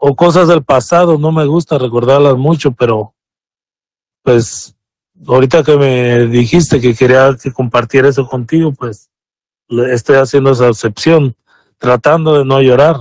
[0.00, 3.14] o cosas del pasado no me gusta recordarlas mucho, pero
[4.22, 4.76] pues
[5.26, 9.10] ahorita que me dijiste que quería que compartiera eso contigo, pues
[9.68, 11.34] le estoy haciendo esa excepción,
[11.78, 12.96] tratando de no llorar.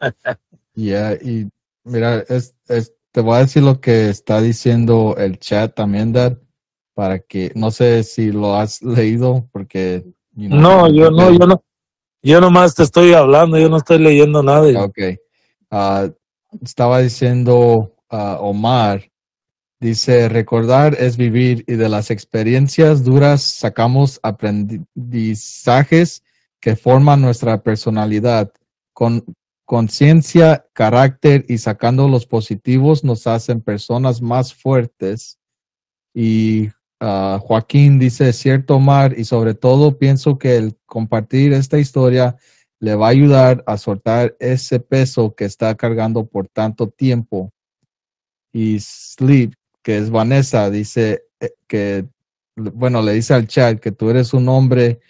[0.76, 1.48] Yeah, y
[1.84, 6.36] mira, es, es- te voy a decir lo que está diciendo el chat también, Dad,
[6.94, 10.04] para que, no sé si lo has leído, porque...
[10.32, 11.62] you know, No, yo no, yo no,
[12.24, 14.82] yo nomás te estoy hablando, yo no estoy leyendo nada.
[14.82, 14.98] Ok.
[15.70, 16.08] Ah,
[16.60, 19.12] estaba diciendo ah, Omar,
[19.78, 26.24] dice, recordar es vivir y de las experiencias duras sacamos aprendizajes
[26.60, 28.52] que forman nuestra personalidad.
[28.92, 29.24] Con
[29.64, 35.38] conciencia, carácter y sacando los positivos nos hacen personas más fuertes.
[36.14, 36.68] Y
[37.00, 42.36] ah, Joaquín dice, cierto Omar, y sobre todo pienso que el compartir esta historia
[42.80, 47.50] le va a ayudar a soltar ese peso que está cargando por tanto tiempo.
[48.52, 52.06] Y Sleep, que es Vanessa, dice eh, que,
[52.54, 55.00] bueno, le dice al chat que tú eres un hombre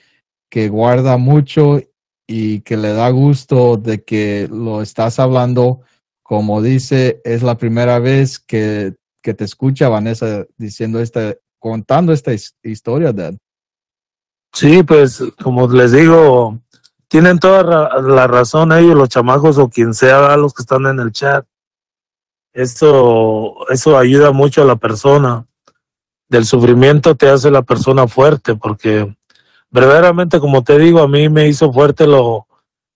[0.48, 1.80] que guarda mucho
[2.26, 5.80] y que le da gusto de que lo estás hablando.
[6.22, 12.32] Como dice, es la primera vez que, que te escucha Vanessa diciendo esta, contando esta
[12.32, 13.34] his- historia, Dad.
[14.52, 16.60] Sí, pues como les digo,
[17.08, 21.12] tienen toda la razón ellos, los chamacos o quien sea, los que están en el
[21.12, 21.44] chat.
[22.52, 25.46] Eso, eso ayuda mucho a la persona.
[26.28, 29.14] Del sufrimiento te hace la persona fuerte, porque
[29.74, 32.46] verdaderamente, como te digo, a mí me hizo fuerte lo,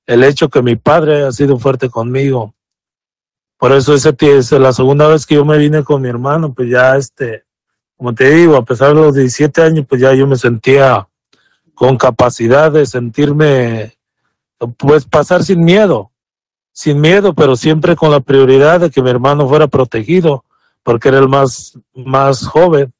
[0.07, 2.55] el hecho que mi padre haya sido fuerte conmigo.
[3.59, 6.55] Por eso ese tie- es la segunda vez que yo me vine con mi hermano,
[6.55, 7.43] pues ya este,
[7.97, 11.09] como te digo, a pesar de los 17 años, pues ya yo me sentía
[11.75, 13.99] con capacidad de sentirme,
[14.77, 16.13] pues pasar sin miedo,
[16.73, 20.45] sin miedo, pero siempre con la prioridad de que mi hermano fuera protegido,
[20.85, 22.93] porque era el más, más joven.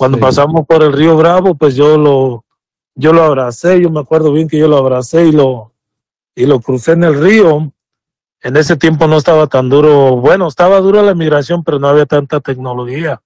[0.00, 0.22] Cuando Sí.
[0.22, 2.46] pasamos por el río Bravo, pues yo lo,
[2.94, 5.74] yo lo abracé, yo me acuerdo bien que yo lo abracé y lo,
[6.34, 7.70] y lo crucé en el río.
[8.40, 12.06] En ese tiempo no estaba tan duro, bueno, estaba dura la migración, pero no había
[12.06, 13.20] tanta tecnología.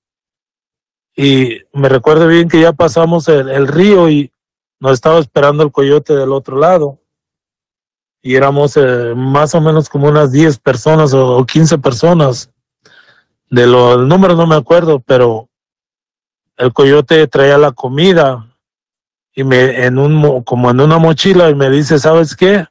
[1.15, 4.33] Y me recuerdo bien que ya pasamos el, el río y
[4.81, 6.99] nos estaba esperando el coyote del otro lado.
[8.21, 12.51] Y éramos eh, más o menos como unas 10 personas o, o 15 personas.
[13.49, 15.49] De lo, el número no me acuerdo, pero
[16.57, 18.47] el coyote traía la comida
[19.35, 22.67] y me en un mo- como en una mochila y me dice, ¿sabes qué?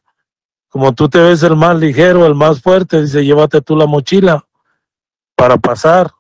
[0.70, 4.46] Como tú te ves el más ligero, el más fuerte, dice, llévate tú la mochila
[5.36, 6.12] para pasar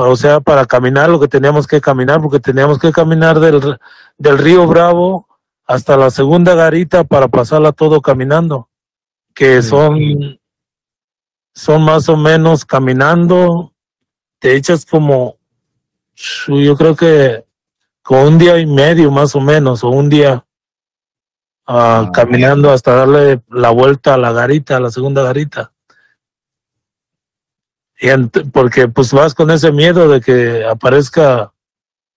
[0.00, 3.78] o sea, para caminar lo que teníamos que caminar, porque teníamos que caminar del,
[4.16, 5.26] del río Bravo
[5.66, 8.68] hasta la segunda garita para pasarla todo caminando,
[9.34, 10.38] que son,
[11.52, 13.74] son más o menos caminando,
[14.38, 15.37] te echas como,
[16.48, 17.44] yo creo que
[18.02, 20.44] con un día y medio más o menos, o un día
[21.66, 22.10] ah, Ah.
[22.12, 25.72] caminando hasta darle la vuelta a la garita, a la segunda garita.
[28.00, 28.08] Y
[28.52, 31.52] porque pues vas con ese miedo de que aparezca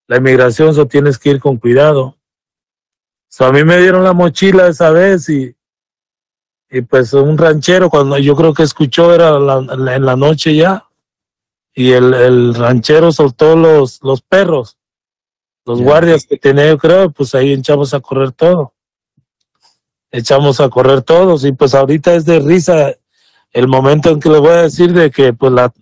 [0.08, 2.18] la inmigración, so tienes que ir con cuidado.
[3.30, 5.56] So, a mí me dieron la mochila esa vez y,
[6.70, 10.56] y pues un ranchero, cuando yo creo que escuchó, era la- la- en la noche
[10.56, 10.86] ya,
[11.74, 14.78] y el, el ranchero soltó los, los perros,
[15.66, 18.74] los guardias que tenía, yo creo, pues ahí echamos a correr todo.
[20.12, 22.94] Echamos a correr todos y pues ahorita es de risa
[23.54, 25.74] el momento en que le voy a decir de que pues la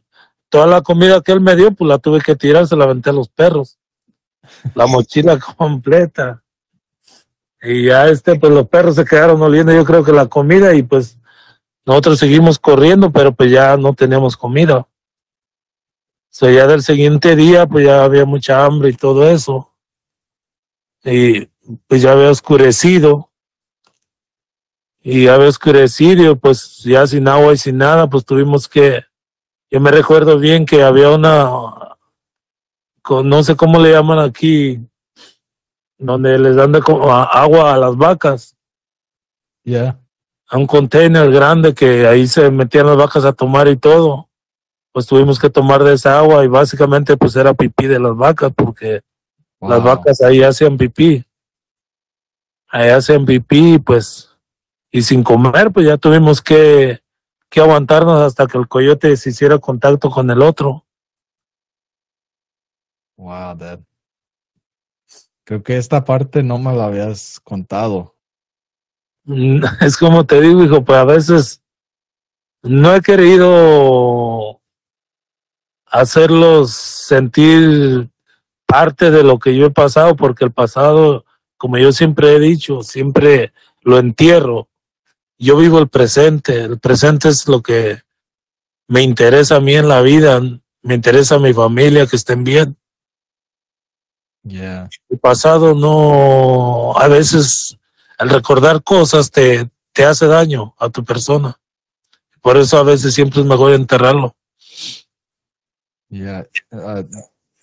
[0.49, 3.09] toda la comida que él me dio pues la tuve que tirar, se la aventé
[3.09, 3.79] a los perros.
[4.75, 6.43] La mochila completa.
[7.61, 10.83] Y ya este pues los perros se quedaron oliendo yo creo que la comida y
[10.83, 11.17] pues
[11.85, 14.85] nosotros seguimos corriendo, pero pues ya no teníamos comida.
[16.29, 19.73] O sea, ya del siguiente día pues ya había mucha hambre y todo eso.
[21.03, 21.47] Y
[21.87, 23.29] pues ya había oscurecido
[25.01, 29.03] y había oscurecido, pues ya sin agua y sin nada, pues tuvimos que,
[29.71, 31.97] yo me recuerdo bien que había una,
[33.23, 34.79] no sé cómo le llaman aquí,
[35.97, 38.55] donde les dan de agua a las vacas.
[39.63, 39.99] Yeah.
[40.49, 44.28] a un container grande que ahí se metían las vacas a tomar y todo.
[44.91, 48.51] Pues tuvimos que tomar de esa agua y básicamente pues era pipí de las vacas
[48.55, 49.01] porque
[49.59, 51.23] las vacas ahí hacían pipí.
[52.67, 54.29] Ahí hacían pipí pues
[54.91, 57.01] y sin comer pues ya tuvimos que,
[57.49, 60.85] que aguantarnos hasta que el coyote se hiciera contacto con el otro.
[63.17, 63.79] Wow, Dad.
[65.43, 68.15] Creo que esta parte no me la habías contado.
[69.81, 71.63] Es como te digo, hijo, pues a veces
[72.63, 74.18] no he querido
[75.89, 78.09] hacerlos sentir
[78.65, 81.25] parte de lo que yo he pasado, porque el pasado,
[81.57, 84.67] como yo siempre he dicho, siempre lo entierro.
[85.37, 88.01] Yo vivo el presente, el presente es lo que
[88.87, 90.41] me interesa a mí en la vida,
[90.81, 92.77] me interesa a mi familia, que estén bien.
[94.43, 94.89] Yeah.
[95.09, 97.77] El pasado no, a veces
[98.17, 101.59] al recordar cosas te, te hace daño a tu persona.
[102.41, 104.35] Por eso a veces siempre es mejor enterrarlo.
[106.09, 106.47] Yeah.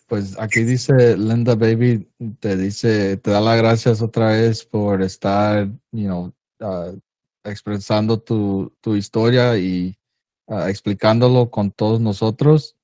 [0.09, 5.67] Pues aquí dice Linda Baby, te dice, te da las gracias otra vez por estar,
[5.91, 6.97] you know, uh,
[7.43, 9.99] expresando tu, tu historia y
[10.47, 12.77] uh, explicándolo con todos nosotros.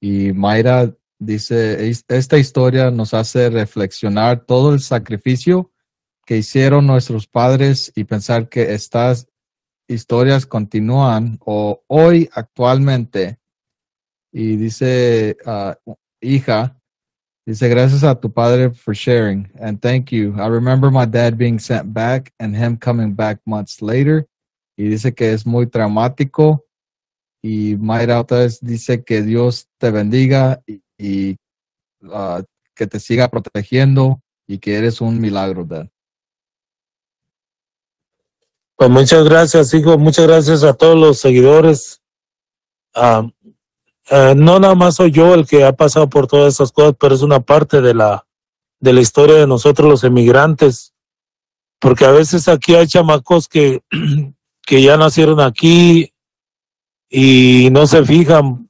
[0.00, 5.72] Y Mayra dice, "Es- esta historia nos hace reflexionar todo el sacrificio
[6.24, 9.26] que hicieron nuestros padres y pensar que estas
[9.88, 13.39] historias continúan o hoy actualmente
[14.32, 15.76] y dice, ah,
[16.20, 16.76] hija,
[17.46, 20.34] dice, gracias a tu padre for sharing and thank you.
[20.38, 24.26] I remember my dad being sent back and him coming back months later.
[24.76, 26.64] Y dice que es muy traumático.
[27.42, 30.62] Y Mayra otra vez dice que Dios te bendiga
[30.98, 31.36] y,
[32.12, 32.42] ah,
[32.74, 35.88] que te siga protegiendo y que eres un milagro, Dad.
[38.76, 39.98] Pues muchas gracias, hijo.
[39.98, 42.00] Muchas gracias a todos los seguidores.
[42.94, 43.28] Ah,
[44.10, 47.14] eh, no nada más soy yo el que ha pasado por todas esas cosas, pero
[47.14, 48.26] es una parte de la,
[48.80, 50.92] de la historia de nosotros los emigrantes.
[51.78, 53.82] Porque a veces aquí hay chamacos que,
[54.66, 56.12] que ya nacieron aquí
[57.08, 58.68] y no se fijan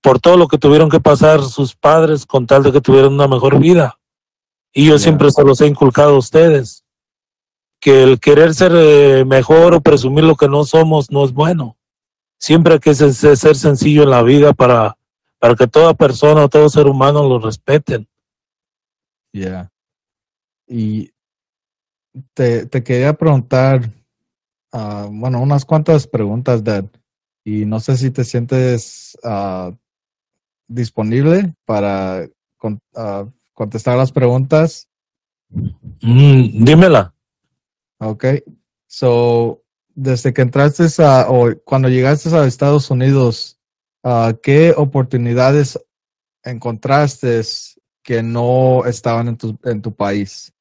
[0.00, 3.26] por todo lo que tuvieron que pasar sus padres con tal de que tuvieran una
[3.26, 3.98] mejor vida.
[4.72, 6.84] Y yo siempre se los he inculcado a ustedes
[7.80, 11.75] que el querer ser eh, mejor o presumir lo que no somos no es bueno.
[12.38, 13.14] Siempre hay que ser,
[13.56, 14.96] sencillo en la vida para,
[15.38, 18.06] para que toda persona o todo ser humano lo respeten.
[19.32, 19.70] Yeah.
[20.66, 21.10] Y
[22.34, 23.90] te, te quería preguntar,
[24.72, 26.84] ah, bueno, unas cuantas preguntas, Dad.
[27.44, 29.72] Y no sé si te sientes ah,
[30.66, 34.88] disponible para con- ah, contestar las preguntas.
[36.02, 37.14] Mm, dímela.
[37.98, 38.24] Ok.
[38.86, 39.62] So,
[39.96, 43.58] desde que entraste a, o cuando llegaste a Estados Unidos,
[44.04, 45.80] ah, ¿qué oportunidades
[46.44, 47.40] encontraste
[48.02, 50.52] que no estaban en tu, en tu país?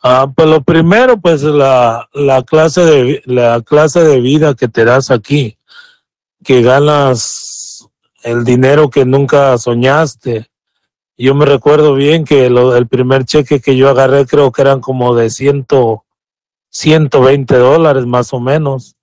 [0.00, 4.84] Ah, pues lo primero, pues la, la clase de la clase de vida que te
[4.84, 5.58] das aquí,
[6.44, 7.88] que ganas
[8.22, 10.46] el dinero que nunca soñaste.
[11.16, 15.14] Yo me recuerdo bien que el primer cheque que yo agarré creo que eran como
[15.14, 16.04] de ciento,
[16.72, 18.96] 120 dólares más o menos.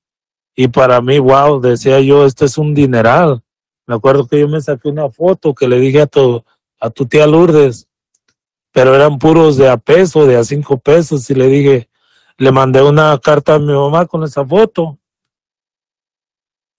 [0.56, 3.44] Y para mí, wow, decía yo, este es un dineral.
[3.86, 6.44] Me acuerdo que yo me saqué una foto que le dije a tu,
[6.80, 7.88] a tu tía Lourdes,
[8.72, 11.90] pero eran puros de a peso, de a cinco pesos, y le dije,
[12.38, 14.98] le mandé una carta a mi mamá con esa foto.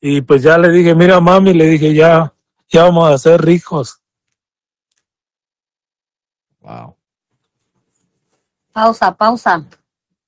[0.01, 2.35] Y pues ya le dije, mira mami, le dije, ya,
[2.69, 4.01] ya vamos a ser ricos.
[6.61, 6.97] Wow.
[8.73, 9.67] Pausa, pausa.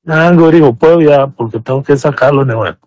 [0.07, 2.79] Ah, digo, puedo ya, porque tengo que sacarlo de nuevo.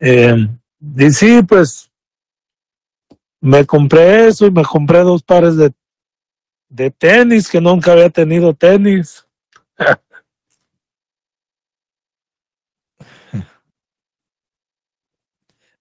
[0.00, 0.48] Eh,
[0.96, 1.90] y sí, pues
[3.40, 5.72] me compré eso y me compré dos pares de,
[6.68, 9.26] de tenis que nunca había tenido tenis.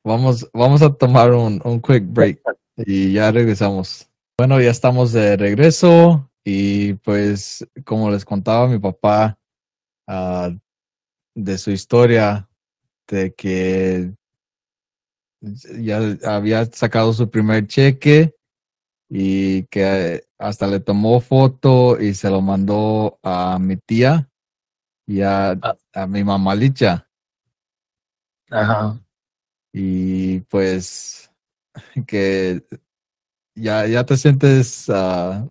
[0.05, 2.41] Vamos, vamos a tomar un, un quick break
[2.75, 4.09] y ya regresamos.
[4.37, 9.37] Bueno, ya estamos de regreso y pues como les contaba mi papá
[10.07, 10.51] ah,
[11.35, 12.49] de su historia
[13.07, 14.13] de que
[15.79, 18.35] ya había sacado su primer cheque
[19.09, 24.29] y que hasta le tomó foto y se lo mandó a mi tía
[25.05, 25.59] y a,
[25.93, 27.07] a mi mamá Licha.
[28.49, 28.99] Ajá.
[29.73, 31.31] y pues
[32.05, 32.63] que
[33.55, 35.47] ya, ya te sientes ah,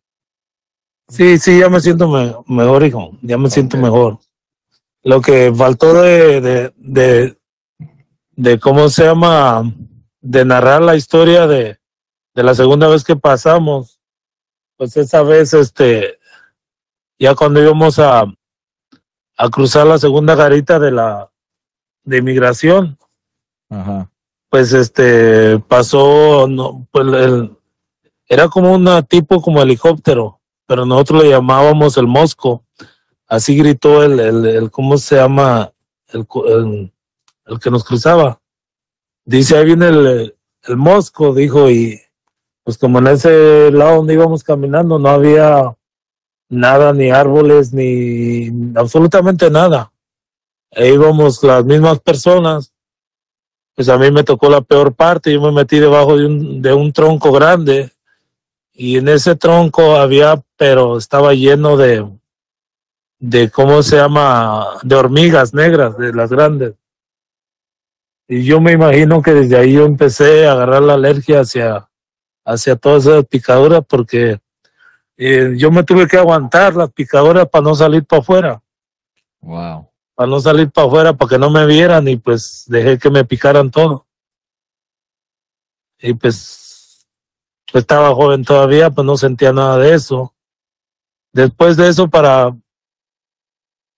[1.08, 3.10] Sí, sí, ya me siento me- mejor, hijo.
[3.22, 4.18] Ya me siento mejor.
[5.02, 7.38] Lo que faltó de, de, de,
[8.32, 9.62] de cómo se llama,
[10.20, 11.78] de narrar la historia de,
[12.34, 13.98] de la segunda vez que pasamos,
[14.76, 16.18] pues esa vez, este,
[17.18, 18.24] ya cuando íbamos a,
[19.36, 21.30] a cruzar la segunda garita de la
[22.04, 22.96] de inmigración,
[23.68, 24.10] Ajá.
[24.48, 27.56] pues este pasó, no, pues el,
[28.28, 32.64] era como una tipo como helicóptero, pero nosotros le llamábamos el Mosco.
[33.26, 35.72] Así gritó el, el, el ¿cómo se llama?
[36.08, 36.26] El,
[37.46, 38.40] el que nos cruzaba.
[39.24, 42.00] Dice, ahí viene el, el Mosco, dijo, y
[42.64, 45.76] pues como en ese lado donde íbamos caminando no había
[46.48, 49.92] nada, ni árboles, ni absolutamente nada.
[50.70, 52.72] E íbamos las mismas personas
[53.74, 55.32] pues a mí me tocó la peor parte.
[55.32, 57.91] Yo me metí debajo de un, de un tronco grande
[58.72, 62.08] y en ese tronco había, pero estaba lleno de,
[63.18, 64.78] de ¿cómo se llama?
[64.82, 66.74] De hormigas negras, de las grandes.
[68.28, 71.86] Y yo me imagino que desde ahí yo empecé a agarrar la alergia hacia,
[72.44, 74.40] hacia todas esas picaduras porque
[75.16, 78.62] eh, yo me tuve que aguantar las picaduras para no salir para afuera
[79.42, 79.88] Wow.
[80.14, 83.24] para no salir para afuera, para que no me vieran y pues dejé que me
[83.24, 84.06] picaran todo.
[85.98, 86.36] Y pues,
[87.80, 90.34] estaba joven todavía, pues no sentía nada de eso.
[91.32, 92.54] Después de eso, para,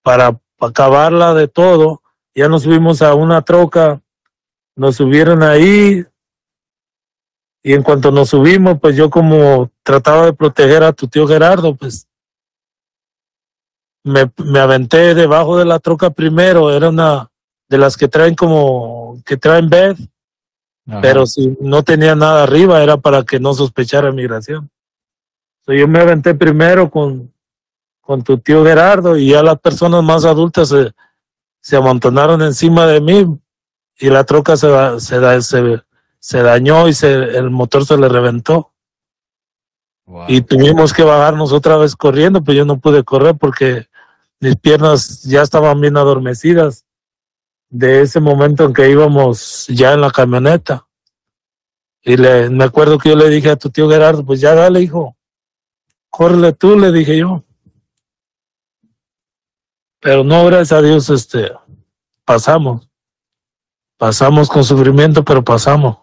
[0.01, 2.01] para acabarla de todo,
[2.33, 4.01] ya nos subimos a una troca,
[4.75, 6.05] nos subieron ahí
[7.63, 11.75] y en cuanto nos subimos, pues yo como trataba de proteger a tu tío Gerardo,
[11.75, 12.07] pues
[14.03, 17.31] me, me aventé debajo de la troca primero, era una
[17.67, 19.97] de las que traen como, que traen bed,
[20.87, 21.01] Ajá.
[21.01, 24.69] pero si no tenía nada arriba era para que no sospechara migración.
[25.65, 27.33] So, yo me aventé primero con,
[28.01, 30.91] con tu tío Gerardo y ya las personas más adultas se,
[31.59, 33.25] se amontonaron encima de mí
[33.97, 34.67] y la troca se,
[34.99, 35.81] se, se,
[36.19, 38.71] se dañó y se, el motor se le reventó.
[40.05, 40.25] Wow.
[40.27, 43.87] Y tuvimos que bajarnos otra vez corriendo, pues yo no pude correr porque
[44.39, 46.84] mis piernas ya estaban bien adormecidas
[47.77, 50.87] de ese momento en que íbamos ya en la camioneta.
[52.01, 54.81] Y le, me acuerdo que yo le dije a tu tío Gerardo, pues ya dale,
[54.81, 55.17] hijo,
[56.09, 57.43] córrele tú, le dije yo.
[59.99, 61.51] Pero no, gracias a Dios, este,
[62.23, 62.87] pasamos.
[63.97, 65.97] Pasamos con sufrimiento, pero pasamos.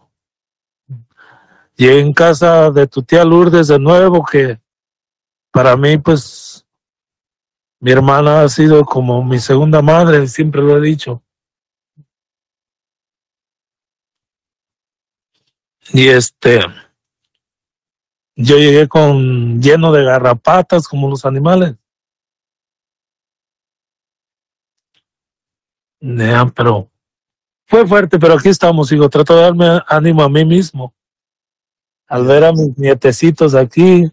[1.75, 4.61] Llegué en casa de tu tía Lourdes de nuevo, que
[5.51, 6.67] para mí, pues,
[7.81, 11.23] mi hermana ha sido como mi segunda madre, siempre lo he dicho.
[15.91, 16.61] Y este,
[18.37, 21.77] yo llegué con lleno de garrapatas como los animales.
[26.01, 26.91] Ya, pero
[27.67, 29.09] fue fuerte, pero aquí estamos, hijo.
[29.09, 30.95] Trato de darme ánimo a mí mismo.
[32.07, 34.11] Al ver a mis nietecitos aquí,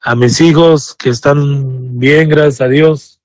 [0.00, 3.20] a mis hijos que están bien, gracias a Dios.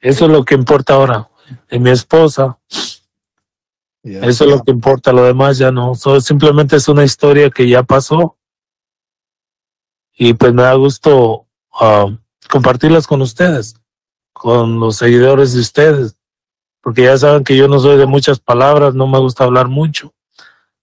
[0.00, 1.30] Eso es lo que importa ahora.
[1.70, 2.58] Y mi esposa,
[4.04, 4.26] Yeah.
[4.26, 5.12] eso es lo que importa.
[5.12, 5.94] Lo demás ya no.
[5.94, 8.36] So, simplemente es una historia que ya pasó.
[10.16, 12.06] Y pues me da gusto ah,
[12.48, 13.74] compartirlas con ustedes,
[14.32, 16.16] con los seguidores de ustedes.
[16.80, 20.12] Porque ya saben que yo no soy de muchas palabras, no me gusta hablar mucho.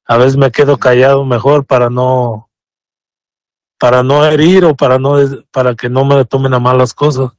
[0.06, 2.50] A veces me quedo callado mejor para no
[3.78, 5.16] para no herir o para no
[5.52, 7.32] para que no me tomen a mal las cosas.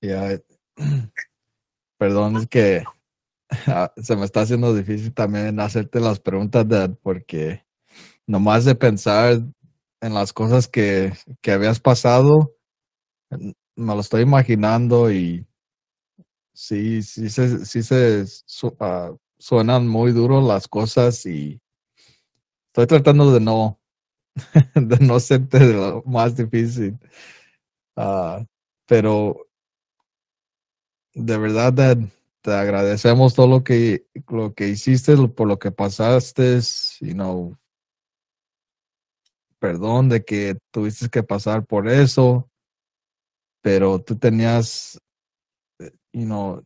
[0.00, 0.40] Yeah.
[1.98, 2.84] Perdón, es que
[3.66, 7.64] ah, se me está haciendo difícil también hacerte las preguntas, Dad, porque
[8.26, 9.42] nomás de pensar
[10.00, 12.54] en las cosas que, que habías pasado,
[13.30, 15.46] me lo estoy imaginando y
[16.52, 18.24] sí, sí se, sí se
[18.80, 21.60] ah, suenan muy duros las cosas y
[22.68, 23.80] estoy tratando de no,
[24.74, 26.98] de no hacerte lo más difícil.
[27.96, 28.44] Ah,
[28.86, 29.46] pero
[31.14, 31.98] de verdad, Dad,
[32.44, 36.58] te agradecemos todo lo que, lo que hiciste, por lo que pasaste,
[37.00, 37.56] you know,
[39.58, 42.50] perdón de que tuviste que pasar por eso,
[43.62, 45.00] pero tú tenías,
[45.78, 46.62] eh, you know,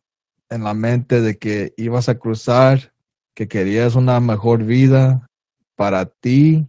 [0.49, 2.93] en la mente de que ibas a cruzar,
[3.33, 5.29] que querías una mejor vida
[5.77, 6.67] para ti,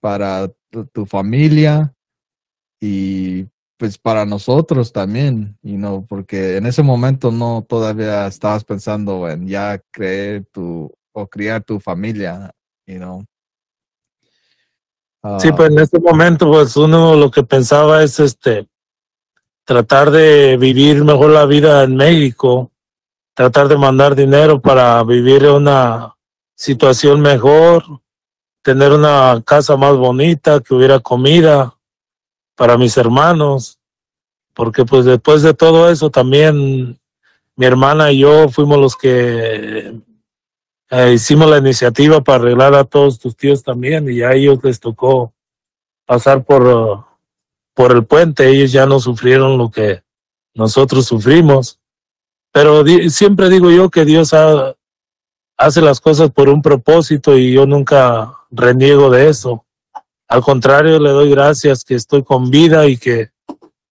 [0.00, 0.50] para
[0.94, 1.92] tu familia
[2.80, 3.48] y
[3.80, 9.48] pues para nosotros también, you know, porque en ese momento no todavía estabas pensando en
[9.48, 12.50] ya creer tu o criar tu familia,
[12.86, 13.24] you know.
[15.22, 18.68] Ah, Sí, pues en este momento, pues uno lo que pensaba es este
[19.64, 22.70] tratar de vivir mejor la vida en México,
[23.32, 26.14] tratar de mandar dinero para vivir una
[26.54, 27.82] situación mejor,
[28.62, 31.79] tener una casa más bonita, que hubiera comida
[32.60, 33.78] para mis hermanos,
[34.52, 37.00] porque pues después de todo eso también
[37.56, 39.94] mi hermana y yo fuimos los que
[40.90, 44.78] eh, hicimos la iniciativa para arreglar a todos tus tíos también y a ellos les
[44.78, 45.32] tocó
[46.04, 47.02] pasar por,
[47.72, 50.02] por el puente, ellos ya no sufrieron lo que
[50.52, 51.78] nosotros sufrimos.
[52.52, 54.74] Pero siempre digo yo que Dios ha-
[55.56, 59.64] hace las cosas por un propósito y yo nunca reniego de eso.
[60.30, 63.30] Al contrario, le doy gracias que estoy con vida y que,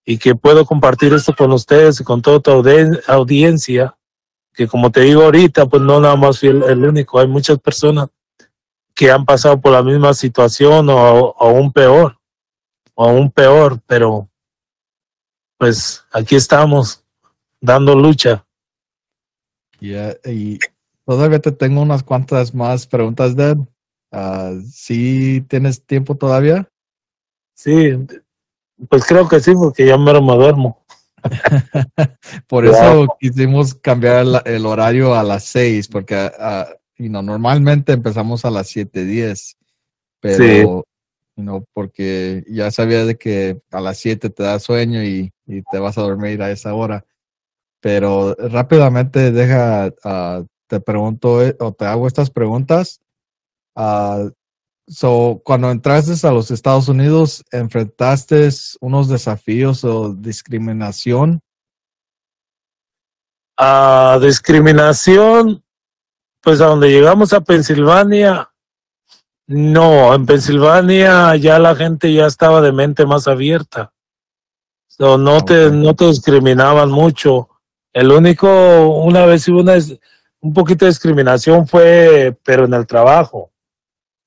[0.06, 3.98] y que puedo compartir esto con ustedes y con toda tu audien- audiencia,
[4.54, 8.08] que como te digo ahorita, pues no nada más fui el, único, hay muchas personas
[8.96, 12.18] que han pasado por la misma situación o, aún peor,
[12.96, 14.30] o aún peor, pero
[15.58, 17.04] pues aquí estamos
[17.60, 18.46] dando lucha.
[19.82, 20.58] y
[21.06, 23.58] todavía te tengo unas cuantas más preguntas, Dad.
[24.12, 26.68] Ah, ¿Sí tienes tiempo todavía?
[27.54, 27.92] Sí,
[28.90, 30.84] pues creo que sí, porque ya mero me duermo.
[32.48, 36.32] Por eso quisimos cambiar el, el horario a las 6, porque
[36.98, 39.58] you know, normalmente empezamos a las 7:10,
[40.22, 40.62] pero Sí.
[41.36, 45.62] you know, porque ya sabía de que a las 7 te da sueño y, y
[45.64, 47.06] te vas a dormir a esa hora.
[47.82, 53.02] Pero rápidamente deja, ah, te pregunto eh, o te hago estas preguntas.
[53.82, 54.30] Ah,
[54.90, 58.50] so, cuando entraste a los Estados Unidos, ¿enfrentaste
[58.82, 61.40] unos desafíos o discriminación?
[63.58, 65.64] A discriminación,
[66.42, 68.52] pues a donde llegamos a Pensilvania,
[69.48, 73.94] no, en Pensilvania ya la gente ya estaba de mente más abierta.
[74.88, 77.48] So, no, te, no te discriminaban mucho.
[77.94, 79.76] El único, una vez hubo una,
[80.42, 83.54] un poquito de discriminación fue, pero en el trabajo.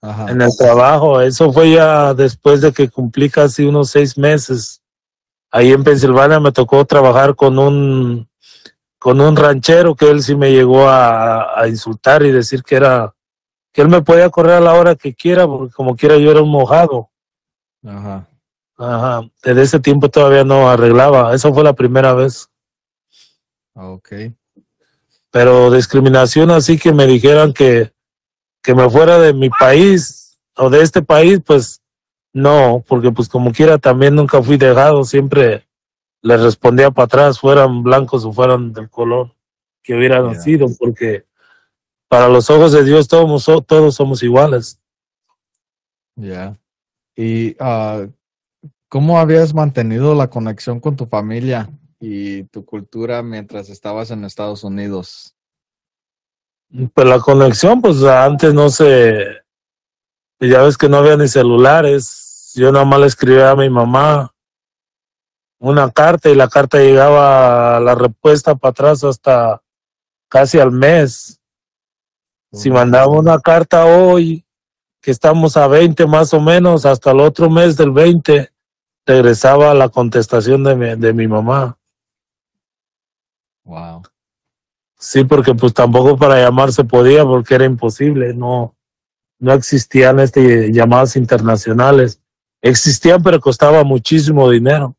[0.02, 0.30] Ajá.
[0.30, 4.82] En el trabajo, eso fue ya después de que cumplí casi unos seis meses.
[5.50, 8.28] Ahí en Pensilvania me tocó trabajar con un
[8.98, 13.14] con un ranchero que él sí me llegó a, a insultar y decir que era
[13.72, 16.42] que él me podía correr a la hora que quiera porque como quiera yo era
[16.42, 17.10] un mojado.
[17.84, 18.28] Ajá.
[18.76, 19.22] Ajá.
[19.42, 21.34] Desde ese tiempo todavía no arreglaba.
[21.34, 22.48] Eso fue la primera vez.
[23.74, 24.12] Ok.
[25.30, 27.92] Pero discriminación así que me dijeran que
[28.62, 31.80] que me fuera de mi país o de este país, pues
[32.32, 35.66] no, porque pues como quiera también nunca fui dejado, siempre
[36.22, 39.34] le respondía para atrás, fueran blancos o fueran del color
[39.82, 40.28] que hubiera Ya.
[40.34, 41.26] nacido, porque
[42.08, 44.78] para los ojos de Dios todos, todos somos iguales.
[46.14, 46.56] Ya.
[47.16, 48.06] ¿Y ah,
[48.88, 51.68] cómo habías mantenido la conexión con tu familia
[52.00, 55.34] y tu cultura mientras estabas en Estados Unidos?
[56.94, 59.42] Pues la conexión, pues antes no se,
[60.40, 64.32] ya ves que no había ni celulares, yo nada más le escribía a mi mamá
[65.58, 69.62] una carta y la carta llegaba a la respuesta para atrás hasta
[70.28, 71.40] casi al mes.
[72.52, 74.44] Si mandaba una carta hoy,
[75.00, 78.50] que estamos a 20 más o menos, hasta el otro mes del 20,
[79.06, 81.78] regresaba la contestación de mi, de mi mamá.
[83.64, 84.02] Wow.
[85.02, 88.76] Sí, porque pues tampoco para llamar se podía porque era imposible, no,
[89.40, 92.22] no existían este, llamadas internacionales.
[92.62, 94.96] Existían, pero costaba muchísimo dinero.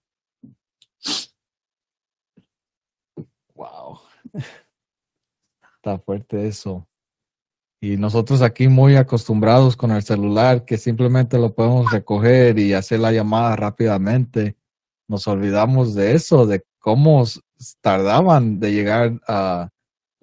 [3.56, 4.02] Wow.
[5.78, 6.86] Está fuerte eso.
[7.80, 13.00] Y nosotros aquí muy acostumbrados con el celular, que simplemente lo podemos recoger y hacer
[13.00, 14.58] la llamada rápidamente.
[15.08, 17.24] Nos olvidamos de eso, de cómo
[17.80, 19.70] tardaban de llegar a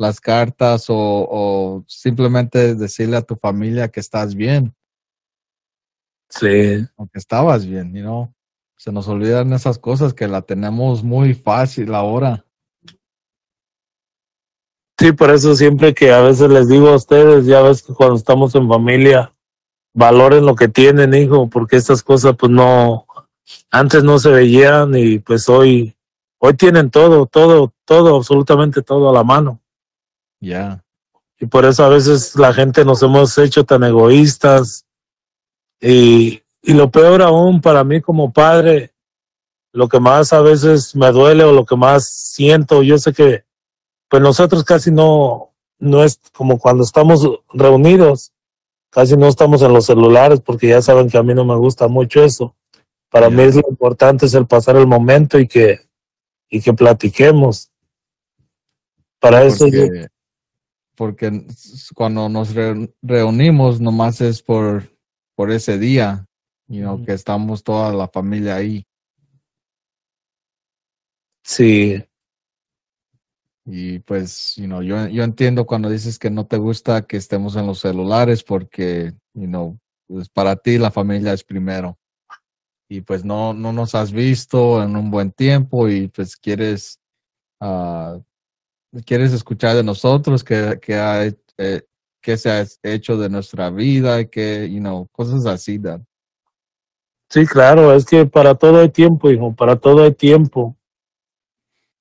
[0.00, 4.74] las cartas o, o simplemente decirle a tu familia que estás bien
[6.30, 8.32] Sí, o que estabas bien, you know.
[8.76, 12.46] Se nos olvidan esas cosas que la tenemos muy fácil ahora.
[14.98, 18.16] sí, por eso siempre que a veces les digo a ustedes, ya ves que cuando
[18.16, 19.34] estamos en familia,
[19.92, 23.06] valoren lo que tienen, hijo, porque estas cosas pues no,
[23.70, 25.96] antes no se veían y pues hoy,
[26.38, 29.60] hoy tienen todo, todo, todo, absolutamente todo a la mano.
[30.40, 30.82] Ya.
[31.38, 34.84] Y por eso a veces la gente nos hemos hecho tan egoístas.
[35.80, 38.92] Y, y lo peor aún para mí como padre,
[39.72, 43.44] lo que más a veces me duele o lo que más siento, yo sé que
[44.08, 48.32] pues nosotros casi no, no es como cuando estamos reunidos,
[48.90, 51.86] casi no estamos en los celulares porque ya saben que a mí no me gusta
[51.88, 52.54] mucho eso.
[53.08, 55.80] Para mí es lo importante es el pasar el momento y que,
[56.50, 57.70] y que platiquemos.
[59.18, 59.84] Para eso yo-
[61.00, 61.46] Porque,
[61.94, 64.84] cuando nos re- reunimos nomás es por,
[65.34, 66.26] por ese día,
[66.68, 68.84] you know, que estamos toda la familia ahí.
[71.42, 72.04] sí,
[73.64, 77.56] Y pues, you know, yo, yo entiendo cuando dices que no te gusta que estemos
[77.56, 81.98] en los celulares porque, you know, pues para ti la familia es primero.
[82.90, 87.00] Y pues no, no nos has visto en un buen tiempo y pues quieres,
[87.58, 88.20] ah,
[89.04, 91.26] quieres escuchar de nosotros qué, ha,
[91.58, 91.82] eh,
[92.22, 95.80] se ha hecho de nuestra vida que, you know, cosas así.
[97.28, 100.76] Sí, claro, es que para todo hay tiempo, hijo, para todo hay tiempo.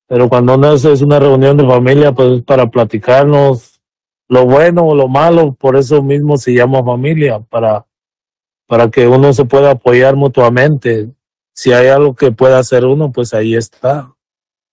[0.07, 3.79] Pero cuando no es es una reunión de familia, pues es para platicarnos
[4.27, 7.85] lo bueno o lo malo, por eso mismo se llama familia, para,
[8.67, 11.09] para que uno se pueda apoyar mutuamente.
[11.53, 14.15] Si hay algo que pueda hacer uno, pues ahí está.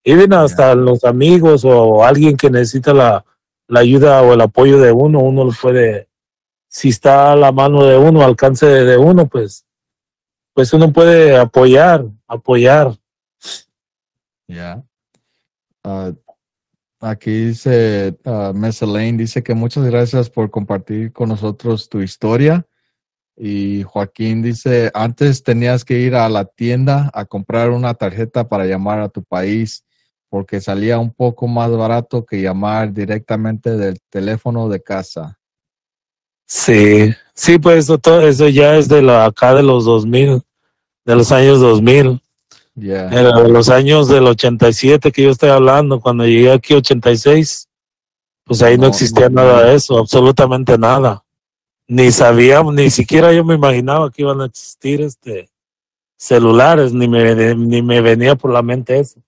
[0.08, 3.24] Y bien hasta los amigos o alguien que necesita la,
[3.66, 6.08] la ayuda o el apoyo de uno, uno lo puede,
[6.68, 9.66] si está a la mano de uno, al alcance de, uno, pues,
[10.54, 12.96] pues uno puede apoyar, apoyar.
[14.46, 14.80] Ya.
[15.82, 16.12] Ah,
[17.00, 22.64] aquí dice uh, Miss Elaine, dice que muchas gracias por compartir con nosotros tu historia.
[23.36, 28.66] Y Joaquín dice, antes tenías que ir a la tienda a comprar una tarjeta para
[28.66, 29.82] llamar a tu país
[30.28, 35.38] porque salía un poco más barato que llamar directamente del teléfono de casa.
[36.46, 40.42] Sí, sí, pues eso, todo eso ya es de la, acá de los 2000,
[41.04, 42.20] de los años 2000.
[42.74, 43.08] Ya.
[43.08, 47.68] Era de los años del 87 que yo estoy hablando, cuando llegué aquí 86,
[48.44, 49.68] pues ahí no, No, existía no, nada no.
[49.68, 51.24] de eso, absolutamente nada.
[51.88, 55.48] Ni sabíamos, ni siquiera yo me imaginaba que iban a existir este
[56.16, 59.20] celulares, ni me, ni me venía por la mente eso.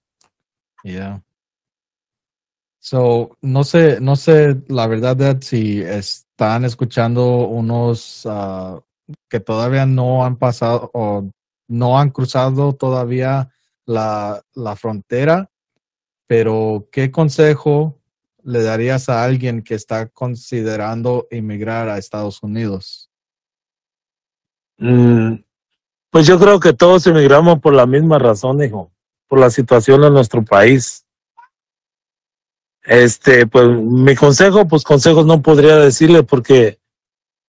[0.84, 1.20] Yeah.
[2.80, 8.80] So, no sé, no sé, la verdad, Dad, si están escuchando unos ah,
[9.28, 11.28] que todavía no han pasado o
[11.68, 13.50] no han cruzado todavía
[13.84, 15.50] la, la frontera,
[16.26, 17.98] pero ¿qué consejo
[18.42, 23.10] le darías a alguien que está considerando emigrar a Estados Unidos?
[24.78, 25.34] Mm,
[26.10, 28.92] pues yo creo que todos emigramos por la misma razón, hijo,
[29.28, 31.04] por la situación en nuestro país.
[32.82, 36.80] Este, pues mi consejo, pues consejos no podría decirle porque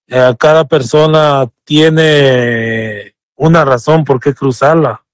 [0.08, 5.06] eh, cada persona tiene una razón por qué cruzarla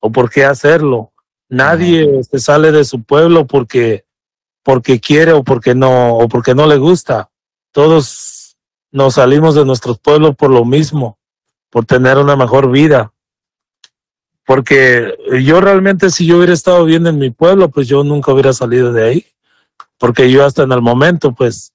[0.00, 1.12] o por qué hacerlo.
[1.48, 4.04] Nadie se sale de su pueblo porque
[4.64, 7.30] porque quiere o porque no o porque no le gusta.
[7.70, 8.56] Todos
[8.90, 11.18] nos salimos de nuestros pueblos por lo mismo,
[11.70, 13.12] por tener una mejor vida.
[14.46, 18.52] Porque yo realmente si yo hubiera estado bien en mi pueblo, pues yo nunca hubiera
[18.52, 19.26] salido de ahí.
[19.98, 21.72] Porque yo hasta en el momento, pues,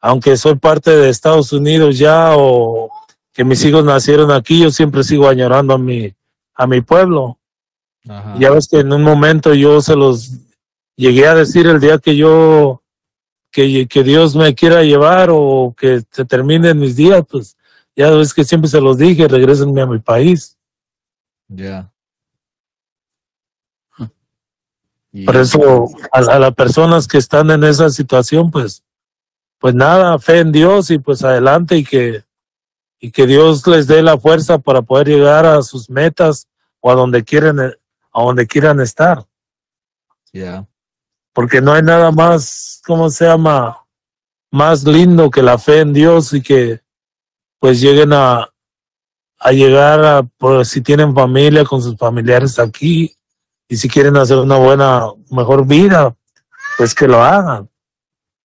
[0.00, 2.90] aunque soy parte de Estados Unidos ya o
[3.32, 6.12] que mis hijos nacieron aquí, yo siempre sigo añorando a mi,
[6.54, 7.38] a mi pueblo.
[8.08, 8.34] Ajá.
[8.38, 10.32] Ya ves que en un momento yo se los
[10.96, 12.82] llegué a decir el día que yo,
[13.52, 17.56] que, que Dios me quiera llevar o que se terminen mis días, pues
[17.94, 20.56] ya ves que siempre se los dije, regresenme a mi país.
[21.48, 21.92] Ya.
[25.12, 28.82] Y- Por eso a, a las personas que están en esa situación, pues,
[29.58, 32.22] pues nada, fe en Dios y pues adelante y que,
[33.00, 36.46] y que Dios les dé la fuerza para poder llegar a sus metas
[36.80, 39.24] o a donde quieren, a donde quieran estar.
[40.32, 40.66] Ya.
[41.32, 43.84] porque no hay nada más, ¿cómo se llama?
[44.50, 46.80] Más lindo que la fe en Dios y que
[47.60, 48.48] pues lleguen a,
[49.38, 53.14] a llegar a, por, si tienen familia con sus familiares aquí
[53.68, 56.14] y si quieren hacer una buena, mejor vida,
[56.78, 57.68] pues que lo hagan.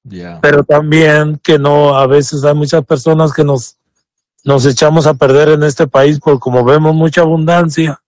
[0.03, 0.39] Ya.
[0.41, 3.77] Pero también que no, a veces hay muchas personas que nos,
[4.43, 8.01] nos echamos a perder en este país por como vemos mucha abundancia,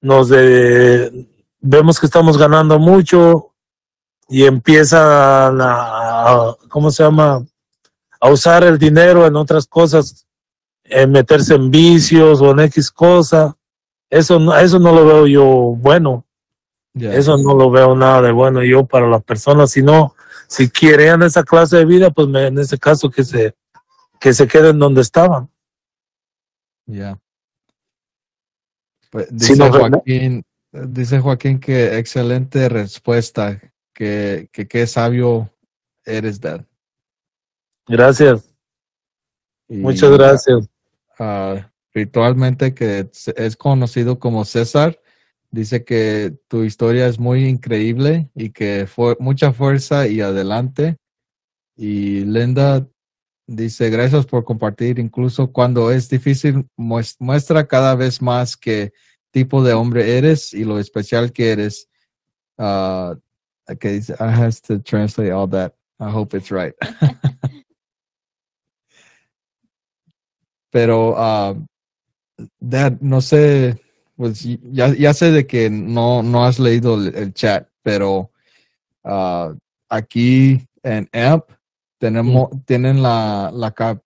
[0.00, 1.28] nos de,
[1.60, 3.52] vemos que estamos ganando mucho
[4.28, 7.44] y empiezan a, a- ¿cómo se llama?
[8.20, 10.26] A usar el dinero en otras cosas,
[10.84, 13.54] en meterse en vicios o en X cosa.
[14.08, 16.24] Eso eso no lo veo yo bueno.
[17.00, 20.14] Eso no lo veo nada de bueno yo para las personas, sino
[20.46, 23.54] si quieren esa clase de vida, pues me- en ese caso que se,
[24.20, 25.48] que se queden donde estaban.
[26.86, 27.18] Ya.
[29.10, 29.70] Pues Sí, dice.
[29.70, 33.60] Joaquín, dice Joaquín que excelente respuesta,
[33.94, 35.50] que, que qué sabio
[36.04, 36.64] eres, Dad.
[37.86, 38.54] Gracias.
[39.68, 40.68] Y, Muchas gracias.
[41.18, 44.98] ah, virtualmente que es conocido como César.
[45.50, 50.96] Dice que tu historia es muy increíble y que fue mucha fuerza y adelante.
[51.76, 52.86] Y Linda
[53.46, 58.92] dice, gracias por compartir, incluso cuando es difícil, mues- muestra cada vez más qué
[59.30, 61.88] tipo de hombre eres y lo especial que eres.
[62.58, 63.16] Ah,
[63.80, 65.72] que dice, I have to translate all that.
[66.00, 66.74] I hope it's right.
[70.70, 71.54] Pero, ah,
[72.60, 73.80] Dad, no sé,
[74.18, 74.42] pues
[74.72, 78.32] ya, ya sé de que no, no has leído el, el chat, pero
[79.04, 79.54] ah,
[79.88, 81.44] aquí en AMP
[82.00, 84.02] tenemos, tienen la, la cap-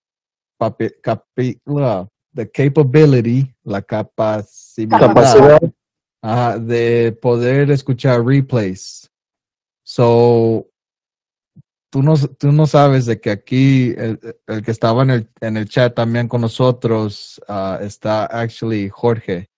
[0.60, 5.60] papi- capi- la- the capability, la capacidad, Capacidad.
[6.20, 9.10] ajá, de poder escuchar replays.
[9.82, 10.68] So,
[11.90, 15.56] tú no, tú no sabes de que aquí el, el que estaba en el, en
[15.56, 19.48] el chat también con nosotros ah, está actually Jorge.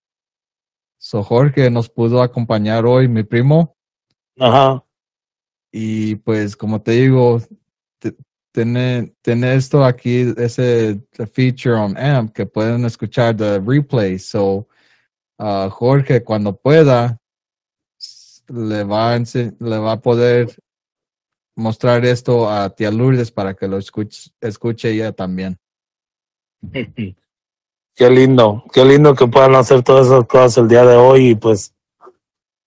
[1.05, 3.76] So Jorge nos pudo acompañar hoy, mi primo,
[4.38, 4.82] Ajá.
[5.70, 7.42] y pues como te digo,
[8.52, 14.18] tiene, tiene esto aquí, ese feature on AMP que pueden escuchar de replay.
[14.18, 14.66] So
[15.38, 17.20] ah, Jorge cuando pueda
[18.48, 20.57] le va a le va a poder
[21.55, 25.59] mostrar esto a tía Lourdes para que lo escuche, escuche ella también.
[27.97, 31.34] Qué lindo, qué lindo que puedan hacer todas esas cosas el día de hoy y
[31.36, 31.72] pues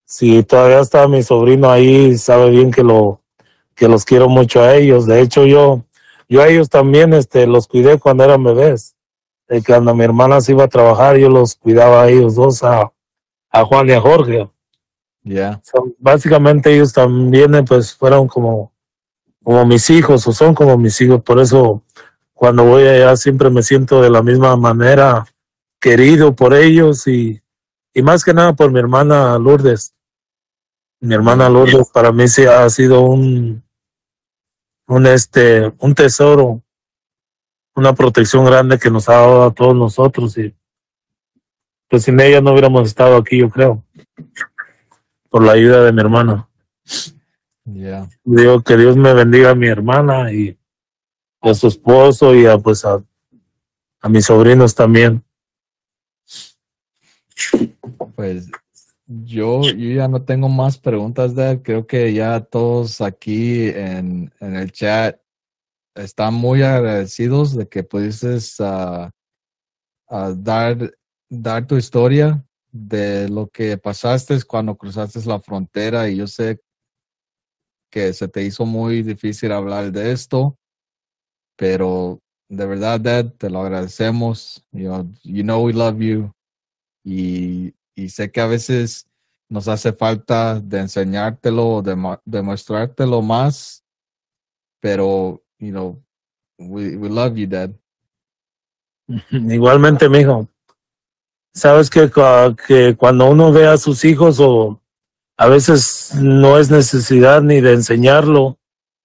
[0.06, 3.22] si todavía está mi sobrino ahí, sabe bien que lo
[3.76, 5.06] que los quiero mucho a ellos.
[5.06, 5.84] De hecho, yo
[6.30, 8.96] yo a ellos también este los cuidé cuando eran bebés.
[9.66, 12.92] Cuando mi hermana se iba a trabajar, yo los cuidaba a ellos dos a,
[13.50, 14.50] a Juan y a Jorge.
[15.24, 18.72] Ya, So, básicamente ellos también pues fueron como
[19.44, 21.82] como mis hijos o son como mis hijos, por eso
[22.38, 25.26] cuando voy allá siempre me siento de la misma manera
[25.82, 27.42] querido por ellos y,
[27.96, 29.96] y más que nada por mi hermana Lourdes.
[31.00, 33.64] Mi hermana Lourdes para mí sí ha sido un,
[34.88, 36.62] un este, un tesoro,
[37.76, 40.56] una protección grande que nos ha dado a todos nosotros y
[41.90, 43.84] pues sin ella no hubiéramos estado aquí, yo creo,
[45.28, 46.48] por la ayuda de mi hermana.
[47.66, 48.08] ya.
[48.24, 50.56] Digo que Dios me bendiga a mi hermana y
[51.50, 53.04] a su esposo y a pues a,
[54.02, 55.24] a mis sobrinos también.
[58.16, 58.50] Pues
[59.06, 61.60] yo, yo ya no tengo más preguntas, Dad.
[61.64, 65.20] Creo que ya todos aquí en, en el chat
[65.96, 69.12] están muy agradecidos de que pudieses ah,
[70.10, 70.94] ah, dar,
[71.30, 76.60] dar tu historia de lo que pasaste cuando cruzaste la frontera y yo sé
[77.90, 80.57] que se te hizo muy difícil hablar de esto,
[81.58, 84.66] pero de verdad, Dad, te lo agradecemos.
[84.72, 86.32] You know, you know we love you
[87.04, 89.06] y, y sé que a veces
[89.50, 93.84] nos hace falta de enseñártelo, de ma- demostrártelo más,
[94.82, 96.02] pero, you know,
[96.58, 97.72] we, we love you, Dad.
[99.32, 100.48] Igualmente, mijo.
[101.54, 102.12] Sabes que,
[102.68, 104.80] que cuando uno ve a sus hijos o
[105.38, 108.60] a veces no es necesidad ni de enseñarlo,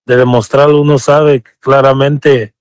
[0.04, 2.54] de demostrarlo, uno sabe claramente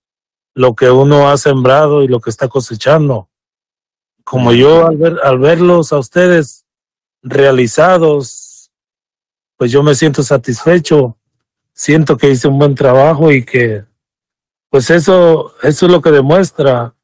[0.53, 3.29] lo que uno ha sembrado y lo que está cosechando.
[4.23, 6.65] Como yo al, ver, al verlos a ustedes
[7.21, 8.71] realizados,
[9.57, 11.17] pues yo me siento satisfecho,
[11.73, 13.85] siento que hice un buen trabajo y que
[14.69, 16.95] pues eso, eso es lo que demuestra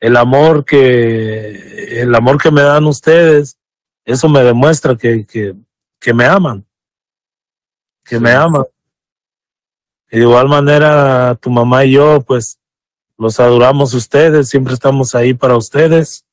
[0.00, 3.58] el amor que el amor que me dan ustedes,
[4.04, 5.54] eso me demuestra que, que,
[6.00, 6.66] que me aman,
[8.04, 8.64] que me aman.
[10.14, 12.60] Y de igual manera, tu mamá y yo, pues,
[13.18, 16.24] los adoramos ustedes, siempre estamos ahí para ustedes,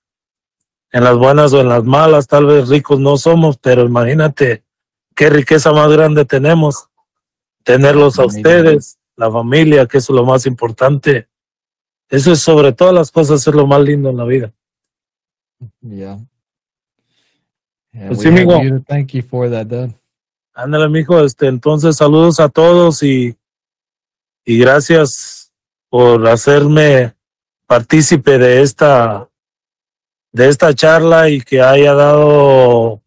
[0.91, 4.63] en las buenas o en las malas, tal vez ricos no somos, pero imagínate
[5.15, 6.89] qué riqueza más grande tenemos,
[7.63, 11.27] tenerlos a ustedes, la familia, que eso es lo más importante.
[12.07, 14.53] Eso es sobre todas las cosas, es lo más lindo en la vida.
[15.81, 16.19] Yeah.
[17.91, 19.89] Pues sí, to thank you for that, Dad.
[20.53, 23.35] Ándale, mijo, este, entonces saludos a todos y,
[24.45, 25.53] y gracias
[25.89, 27.15] por hacerme
[27.67, 29.29] partícipe de esta,
[30.31, 33.01] de esta charla y que haya dado,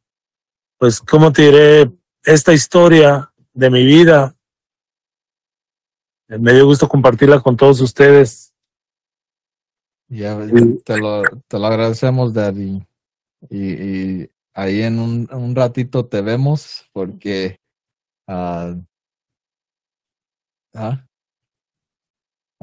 [0.79, 1.93] pues, ¿cómo te diré?
[2.23, 4.35] Esta historia de mi vida.
[6.29, 8.55] Me dio gusto compartirla con todos ustedes.
[10.09, 10.39] Ya,
[10.85, 12.55] te lo, te lo agradecemos, Dad.
[13.51, 17.59] Y, ahí en un, un ratito te vemos porque...
[18.27, 18.75] ah
[20.75, 21.07] ¿ah?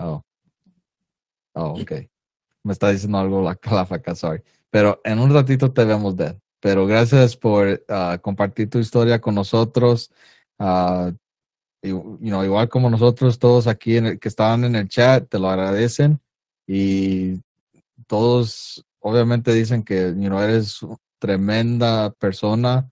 [0.01, 0.23] Oh.
[1.53, 1.91] Oh, ok.
[2.63, 4.41] Me está diciendo algo la calafaca, sorry.
[4.69, 6.37] Pero en un ratito te vemos, Dad.
[6.59, 10.11] Pero gracias por ah, compartir tu historia con nosotros.
[10.59, 11.11] Ah,
[11.81, 15.27] y, you know, igual como nosotros, todos aquí en el, que estaban en el chat,
[15.27, 16.19] te lo agradecen.
[16.67, 17.41] Y
[18.07, 20.79] todos obviamente dicen que you know, eres
[21.19, 22.89] tremenda persona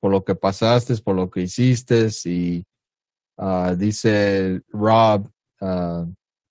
[0.00, 2.08] por lo que pasaste, por lo que hiciste.
[2.24, 2.64] Y
[3.36, 5.30] ah, dice Rob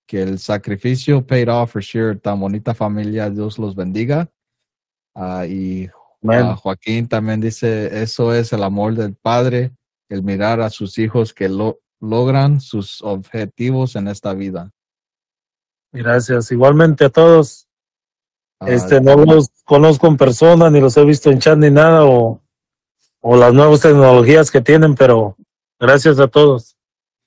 [0.10, 2.16] que el sacrificio paid off for sure.
[2.16, 4.28] Tan bonita familia, Dios los bendiga.
[5.14, 5.88] Ah, y
[6.24, 6.55] Amén.
[6.55, 9.72] Joaquín también dice, eso es el amor del Padre,
[10.10, 14.72] el mirar a sus hijos que lo, logran sus objetivos en esta vida.
[15.93, 16.51] Gracias.
[16.51, 17.68] Igualmente a todos.
[18.60, 22.03] Ah, Este, no los conozco en persona, ni los he visto en chat ni nada,
[22.05, 22.41] o,
[23.22, 25.38] o las nuevas tecnologías que tienen, pero
[25.80, 26.76] gracias a todos.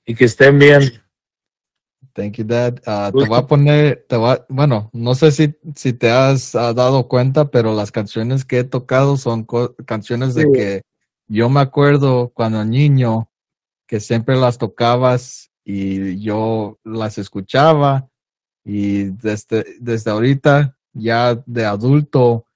[0.04, 1.01] Y que estén bien.
[2.14, 2.78] Thank you, Dad.
[2.86, 6.54] Ah, te voy a poner, te voy a- bueno, no sé si, si te has
[6.54, 10.52] ah, dado cuenta, pero las canciones que he tocado son co- canciones de Sí.
[10.52, 10.82] que
[11.28, 13.30] yo me acuerdo cuando niño
[13.86, 18.08] que siempre las tocabas y yo las escuchaba
[18.64, 22.46] y desde, desde ahorita, ya de adulto,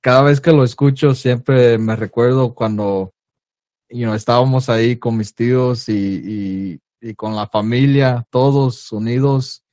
[0.00, 3.12] cada vez que lo escucho siempre me recuerdo cuando
[3.90, 5.92] you know, estábamos ahí con mis tíos y,
[6.72, 9.64] y- y con la familia, todos unidos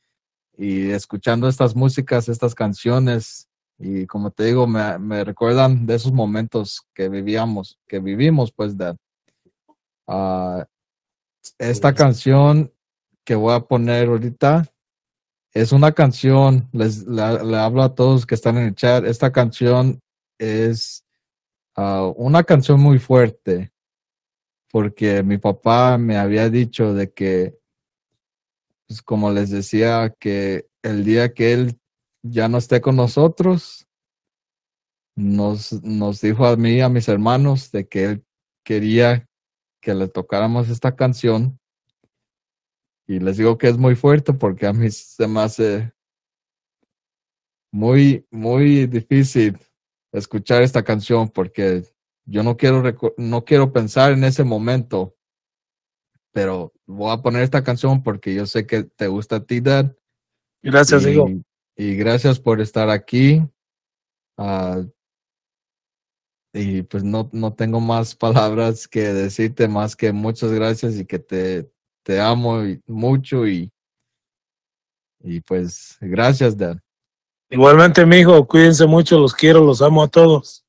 [0.57, 3.47] y escuchando estas músicas, estas canciones.
[3.78, 8.78] Y como te digo, me, me recuerdan de esos momentos que vivíamos, que vivimos, pues,
[8.78, 8.95] de
[10.07, 10.65] ah,
[11.57, 12.71] esta canción
[13.23, 14.71] que voy a poner ahorita
[15.53, 19.32] es una canción, les le, le hablo a todos que están en el chat, esta
[19.32, 19.99] canción
[20.38, 21.03] es
[21.76, 23.71] ah, una canción muy fuerte
[24.76, 27.57] porque mi papá me había dicho de que,
[28.86, 31.80] pues como les decía, que el día que él
[32.23, 33.88] ya no esté con nosotros,
[35.15, 38.26] nos, nos dijo a mí y a mis hermanos de que él
[38.65, 39.30] quería
[39.80, 41.57] que le tocáramos esta canción.
[43.07, 45.93] Y les digo que es muy fuerte porque a mí se me hace
[47.71, 49.57] muy, muy difícil
[50.11, 51.95] escuchar esta canción porque
[52.26, 52.84] yo no quiero,
[53.17, 55.15] no quiero pensar en ese momento,
[56.32, 59.95] pero voy a poner esta canción porque yo sé que te gusta a ti, Dad.
[60.61, 61.30] Gracias, y, hijo.
[61.78, 63.41] y gracias por estar aquí.
[64.38, 64.82] Ah,
[66.53, 68.15] y pues no, no tengo más
[68.55, 71.71] palabras que decirte más que muchas gracias y que te,
[72.03, 73.71] te amo y- mucho y,
[75.21, 76.78] y pues gracias, Dad.
[77.49, 80.64] Igualmente, mi hijo, cuídense mucho, los quiero, los amo a todos.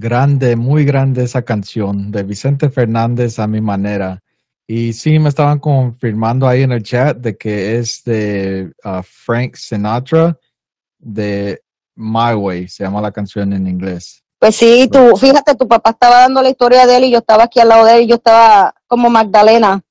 [0.00, 4.22] Grande, muy grande esa canción de Vicente Fernández a mi manera.
[4.64, 9.56] Y sí, me estaban confirmando ahí en el chat de que es de ah, Frank
[9.56, 10.38] Sinatra,
[11.00, 11.60] de
[11.96, 14.22] My Way, se llama la canción en inglés.
[14.38, 17.44] Pues sí, tú, fíjate, tu papá estaba dando la historia de él y yo estaba
[17.44, 19.82] aquí al lado de él y yo estaba como Magdalena.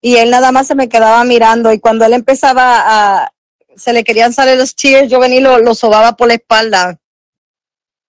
[0.00, 3.32] Y él nada más se me quedaba mirando y cuando él empezaba a,
[3.76, 6.98] se le querían salir los tears, yo venía y lo, lo sobaba por la espalda.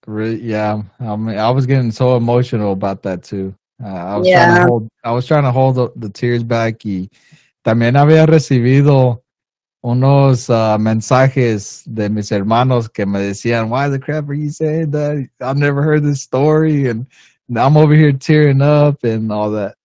[0.05, 3.55] Re- yeah, I, mean, I was getting so emotional about that too.
[3.83, 4.55] Uh, I was trying Yeah.
[4.59, 7.09] to hold, I was trying to hold the, the tears back y
[7.63, 9.23] también había recibido
[9.81, 14.91] unos ah, mensajes de mis hermanos que me decían, why the crap are you saying
[14.91, 15.27] that?
[15.41, 17.05] I've never heard this story and
[17.49, 19.75] I'm over here tearing up and all that.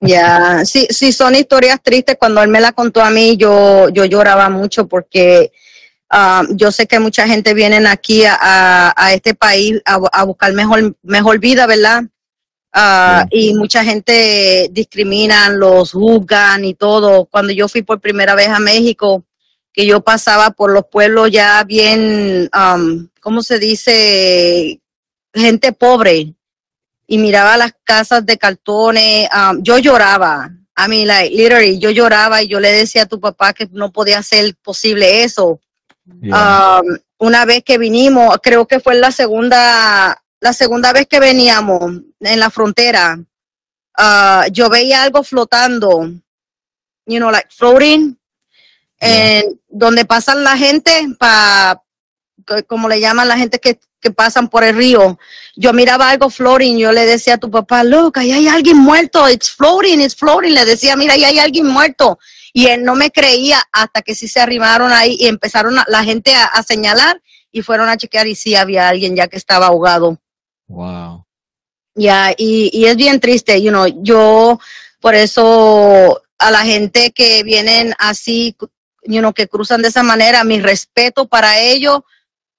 [0.00, 2.16] Ya, sí, sí, son historias tristes.
[2.18, 5.52] Cuando él me la contó a mí, yo, yo lloraba mucho porque
[6.10, 10.24] ah, yo sé que mucha gente viene aquí a, a- a este país a, a
[10.24, 12.02] buscar mejor, mejor vida, ¿verdad?
[12.72, 17.24] Ah, Y mucha gente discriminan, los juzgan y todo.
[17.26, 19.24] Cuando yo fui por primera vez a México,
[19.72, 24.80] que yo pasaba por los pueblos ya bien, um, ¿cómo se dice?
[25.34, 26.34] Gente pobre
[27.06, 30.50] y miraba las casas de cartones, um, yo lloraba.
[30.76, 33.92] I mean, like, literally, yo lloraba y yo le decía a tu papá que no
[33.92, 35.60] podía ser posible eso.
[36.22, 36.80] Yeah.
[36.80, 41.80] Um, una vez que vinimos, creo que fue la segunda, la segunda vez que veníamos
[42.20, 43.18] en la frontera,
[43.96, 46.10] ah, yo veía algo flotando,
[47.06, 48.16] you know, like floating,
[49.02, 49.38] Yeah.
[49.38, 51.82] en donde pasan la gente, pa,
[52.46, 55.18] co- como le llaman la gente que, que pasan por el río.
[55.56, 59.26] Yo miraba algo floating, yo le decía a tu papá, look, ahí hay alguien muerto,
[59.28, 60.52] it's floating, it's floating.
[60.52, 62.18] Le decía, mira, ahí hay alguien muerto.
[62.52, 66.02] Y él no me creía hasta que sí se arrimaron ahí y empezaron a- la
[66.04, 67.20] gente a, a señalar
[67.52, 70.18] y fueron a chequear y sí había alguien ya que estaba ahogado.
[70.68, 71.24] Wow.
[71.94, 74.60] Ya, y, y es bien triste, you know, yo
[75.00, 78.56] por eso a la gente que vienen así,
[79.04, 82.00] you know, que cruzan de esa manera, mi respeto para ellos,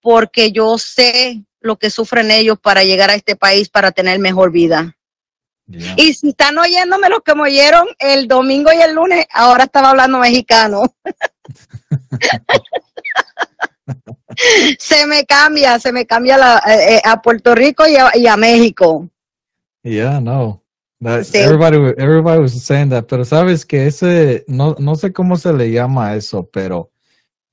[0.02, 4.52] porque yo sé lo que sufren ellos para llegar a este país para tener mejor
[4.52, 4.96] vida.
[5.72, 5.94] Yeah.
[5.98, 9.92] Y si están oyéndome los que me oyeron el domingo y el lunes, ahora estaba
[9.92, 10.82] hablando mexicano.
[14.80, 18.28] se me cambia, se me cambia la- eh, eh, a Puerto Rico y a, y
[18.28, 19.10] a México.
[19.84, 20.62] Yeah, no.
[21.02, 21.38] That, Sí.
[21.40, 25.72] everybody, everybody was saying that, pero sabes que ese, no, no sé cómo se le
[25.72, 26.92] llama eso, pero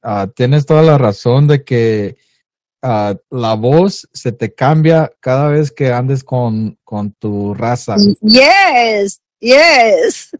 [0.02, 2.16] ah, tienes toda la razón de que
[2.82, 7.96] ah, la voz se te cambia cada vez que andes con, con tu raza.
[8.22, 10.30] Yes, yes.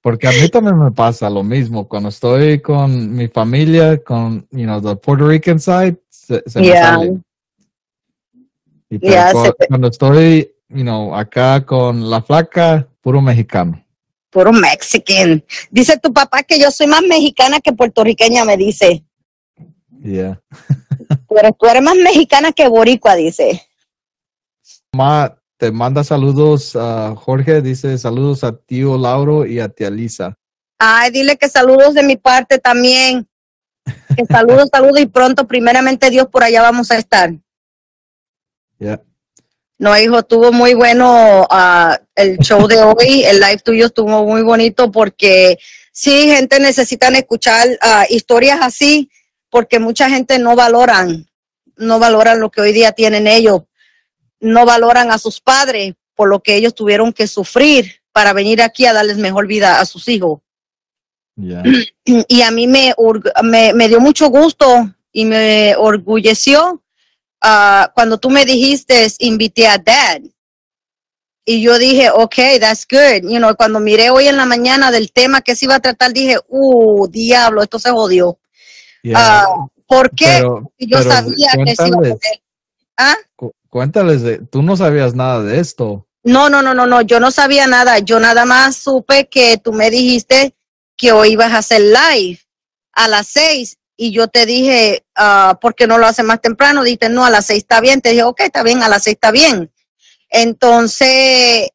[0.00, 1.88] Porque a mí también me pasa lo mismo.
[1.88, 6.66] Cuando estoy con mi familia, con, you know, the Puerto Rican side, se, se me
[6.68, 6.82] Yeah.
[6.94, 7.18] sale.
[8.88, 13.82] Y Yeah, cu- se te- cuando estoy, you know, acá con la flaca, puro mexicano.
[14.30, 15.42] Puro Mexican.
[15.70, 19.02] Dice tu papá que yo soy más mexicana que puertorriqueña, me dice.
[20.04, 20.40] Yeah.
[21.28, 23.62] Pero tú eres más mexicana que boricua, dice.
[24.92, 30.38] Ma, te manda saludos a Jorge, dice saludos a tío Lauro y a tía Lisa.
[30.78, 33.26] Ay, dile que saludos de mi parte también.
[34.16, 37.32] Que saludos, saludos y pronto, primeramente Dios, por allá vamos a estar.
[38.78, 39.00] Yeah.
[39.78, 44.42] No, hijo, estuvo muy bueno ah, el show de hoy, el live tuyo estuvo muy
[44.42, 45.58] bonito porque
[45.92, 49.10] sí, gente necesitan escuchar ah, historias así
[49.56, 51.26] porque mucha gente no valoran,
[51.78, 53.62] no valoran lo que hoy día tienen ellos,
[54.38, 58.84] no valoran a sus padres por lo que ellos tuvieron que sufrir para venir aquí
[58.84, 60.40] a darles mejor vida a sus hijos.
[61.36, 61.62] Yeah.
[62.04, 62.94] y a mí me,
[63.44, 66.82] me, me dio mucho gusto y me orgulleció
[67.40, 70.20] ah, cuando tú me dijiste invité a dad
[71.46, 75.12] y yo dije ok that's good you know cuando miré hoy en la mañana del
[75.12, 78.38] tema que se iba a tratar dije uh diablo esto se jodió
[79.06, 79.40] Yeah.
[79.44, 80.26] Ah, ¿por qué?
[80.38, 82.18] Pero- yo pero sabía que se iba a joder.
[82.96, 83.14] ¿Ah?
[83.36, 86.06] Cu- Cuéntales, de, tú no sabías nada de esto.
[86.24, 88.00] No, no, no, no, no, yo no sabía nada.
[88.00, 90.54] Yo nada más supe que tú me dijiste
[90.96, 92.40] que hoy ibas a hacer live
[92.94, 96.82] a las seis y yo te dije, ah, ¿por qué no lo haces más temprano?
[96.82, 98.00] Dijiste, no, a las seis está bien.
[98.00, 99.70] Te dije, ok, está bien, a las seis está bien.
[100.30, 101.68] Entonces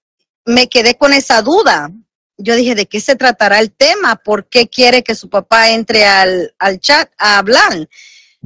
[0.46, 1.92] me quedé con esa duda.
[2.38, 4.16] Yo dije, ¿de qué se tratará el tema?
[4.16, 7.88] ¿Por qué quiere que su papá entre al, al chat a hablar?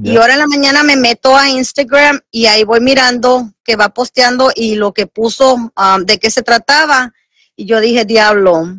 [0.02, 3.88] Y ahora en la mañana me meto a Instagram y ahí voy mirando que va
[3.88, 7.14] posteando y lo que puso, um, de qué se trataba.
[7.56, 8.76] Y yo dije, diablo,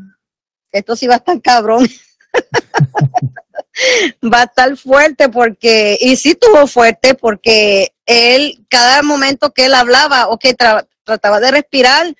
[0.71, 1.89] esto sí va a estar cabrón.
[4.33, 9.73] va a estar fuerte porque, y sí tuvo fuerte porque él, cada momento que él
[9.73, 10.55] hablaba, o que
[11.03, 12.15] trataba de respirar,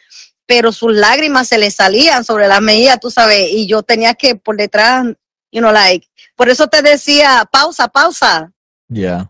[0.48, 4.36] pero sus lágrimas se le salían sobre las mejillas, tú sabes, y yo tenía que
[4.36, 5.06] por detrás,
[5.52, 8.52] you know, like, por eso te decía, pausa, pausa,
[8.90, 9.30] Yeah.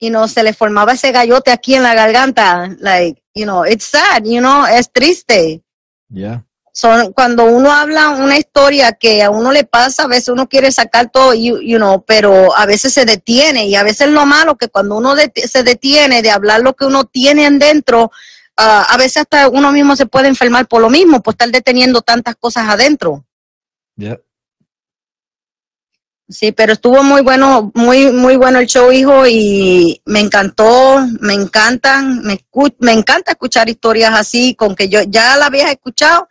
[0.00, 3.84] you know, se le formaba ese gallote aquí en la garganta, like, you know, it's
[3.84, 5.62] sad, you know, es triste.
[6.08, 6.44] Yeah.
[6.72, 10.72] Son, cuando uno habla una historia que a uno le pasa, a veces uno quiere
[10.72, 14.56] sacar todo, you, you know, pero a veces se detiene y a veces lo malo
[14.56, 18.10] que cuando uno se detiene de hablar lo que uno tiene en dentro,
[18.62, 22.36] a veces hasta uno mismo se puede enfermar por lo mismo, por estar deteniendo tantas
[22.36, 23.24] cosas adentro.
[23.96, 24.20] Yeah.
[26.30, 31.34] Sí, pero estuvo muy bueno, muy, muy bueno el show, hijo, y me encantó, me
[31.34, 32.38] encantan, me,
[32.78, 36.28] me encanta escuchar historias así, con que yo ya las había escuchado,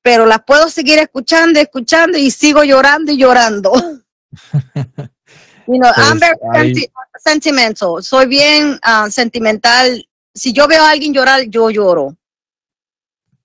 [0.00, 3.72] pero las puedo seguir escuchando, escuchando y sigo llorando y llorando.
[5.66, 6.90] you know, I'm Pues, very
[7.22, 10.07] sentimental, soy bien ah, sentimental.
[10.38, 12.16] Si yo veo a alguien llorar, yo lloro.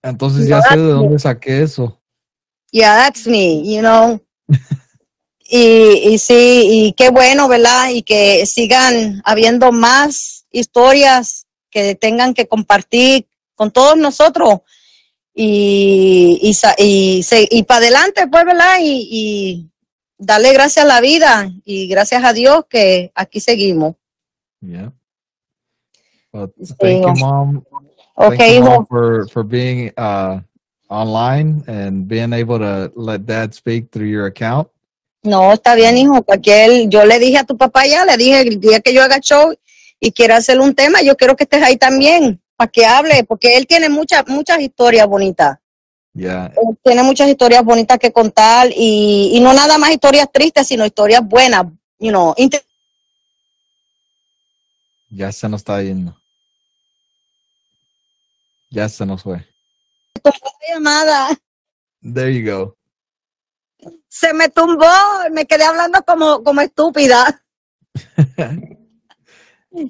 [0.02, 2.00] Entonces ya sé de dónde saqué eso.
[2.72, 4.22] Yeah, that's me, you know.
[5.56, 7.90] Y, y sí, y qué bueno, ¿verdad?
[7.90, 14.62] Y que sigan habiendo más historias que tengan que compartir con todos nosotros.
[15.36, 18.78] Y, y, y, y para adelante, pues, ¿verdad?
[18.82, 19.72] Y, y
[20.18, 23.96] darle gracias a la vida y gracias a Dios que aquí seguimos.
[24.62, 24.92] Yeah.
[26.34, 27.64] Well, thank you, mom.
[28.16, 28.86] Ok, Thank you, Mom, hijo.
[28.90, 30.42] for for being uh,
[30.90, 34.68] online and being able to let Dad speak through your account.
[35.24, 36.24] No, está bien, hijo.
[36.24, 39.20] Cualquier, yo le dije a tu papá ya, le dije el día que yo haga
[39.20, 39.54] show
[40.00, 43.56] y quiera hacer un tema, yo quiero que estés ahí también para que hable, porque
[43.56, 45.58] él tiene muchas, muchas historias bonitas.
[46.16, 50.68] Yeah, Él tiene muchas historias bonitas que contar y, y no nada más historias tristes,
[50.68, 51.66] sino historias buenas,
[51.98, 52.36] you know,
[55.10, 56.16] ya se nos está yendo.
[58.74, 59.46] Ya se nos fue.
[60.68, 61.38] llamada.
[62.02, 62.76] There you go.
[64.08, 64.88] se me tumbó,
[65.32, 67.40] me quedé hablando como, como estúpida.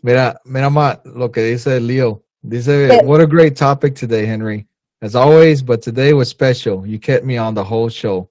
[0.02, 2.24] Mira, mira ma, lo que dice Leo.
[2.42, 4.68] Dice, Pero- what a great topic today, Henry.
[5.02, 6.86] As always, but today was special.
[6.86, 8.30] You kept me on the whole show.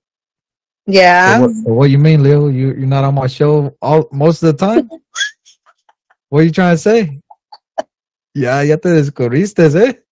[0.87, 1.37] Yeah.
[1.37, 2.49] So what, so what you mean, Leo?
[2.49, 4.89] You you're not on my show all most of the time?
[6.31, 7.21] what are you trying to say?
[8.35, 10.03] Ya, ya te descubriste, ¿eh?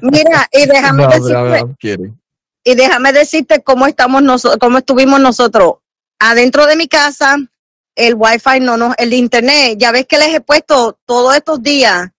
[0.00, 2.12] Mira, y déjame No, decirte,
[2.64, 5.74] y déjame decirte cómo estamos nosotros, cómo estuvimos nosotros.
[6.18, 7.36] Adentro de mi casa,
[7.96, 12.10] el wifi no nos, el internet, ya ves que les he puesto todos estos días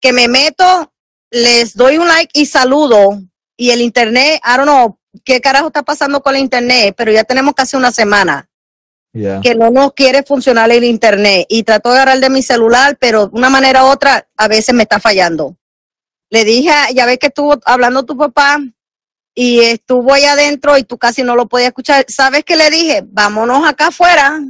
[0.00, 0.92] que me meto,
[1.30, 3.20] les doy un like y saludo.
[3.56, 7.24] Y el internet, I don't know qué carajo está pasando con el internet, pero ya
[7.24, 8.48] tenemos casi una semana
[9.14, 9.40] Yeah.
[9.40, 11.46] que no nos quiere funcionar el internet.
[11.48, 14.74] Y trato de agarrar de mi celular, pero de una manera u otra a veces
[14.74, 15.56] me está fallando.
[16.30, 18.58] Le dije, ya ves que estuvo hablando tu papá
[19.34, 22.04] y estuvo ahí adentro y tú casi no lo podías escuchar.
[22.08, 23.02] ¿Sabes qué le dije?
[23.06, 24.40] Vámonos acá afuera,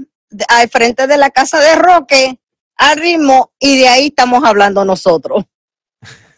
[0.48, 2.40] al frente de la casa de Roque,
[2.76, 5.44] al ritmo, y de ahí estamos hablando nosotros.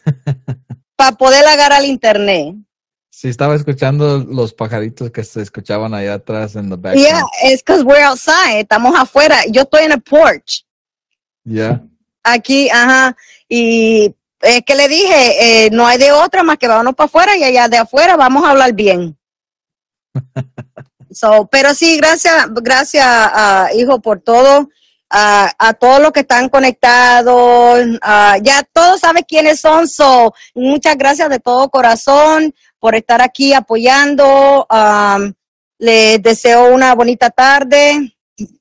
[0.95, 2.55] Para poder agarrar el internet.
[3.09, 7.07] Sí, estaba escuchando los pajaritos que se escuchaban allá atrás en the background.
[7.07, 9.37] Yeah, it's because we're outside, estamos afuera.
[9.49, 10.65] Yo estoy en el porch.
[11.43, 11.81] Yeah.
[12.23, 13.15] aquí, ajá,
[13.49, 17.37] y es que le dije, eh, no hay de otra más que vámonos para afuera
[17.37, 19.17] y allá de afuera vamos a hablar bien.
[21.13, 24.69] So, pero sí, gracias, gracias, ah, hijo, por todo,
[25.09, 27.85] ah, a todos los que están conectados,
[28.41, 34.65] ya todos saben quiénes son, so, muchas gracias de todo corazón por estar aquí apoyando,
[34.69, 35.33] am,
[35.79, 38.15] les deseo una bonita tarde,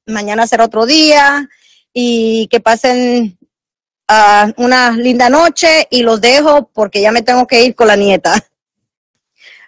[0.07, 1.49] mañana será otro día,
[1.93, 3.39] y que pasen
[4.13, 7.97] ah, una linda noche y los dejo porque ya me tengo que ir con la
[7.97, 8.35] nieta.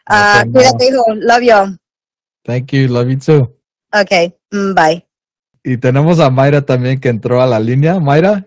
[0.05, 1.05] Ah, Ok, cuídate, hijo.
[1.15, 1.79] Love you.
[2.43, 2.89] Thank you.
[2.89, 3.57] Love you too.
[3.93, 5.07] Ok, mm, bye.
[5.63, 8.01] Y tenemos a Mayra también que entró a la línea.
[8.01, 8.45] Mayra.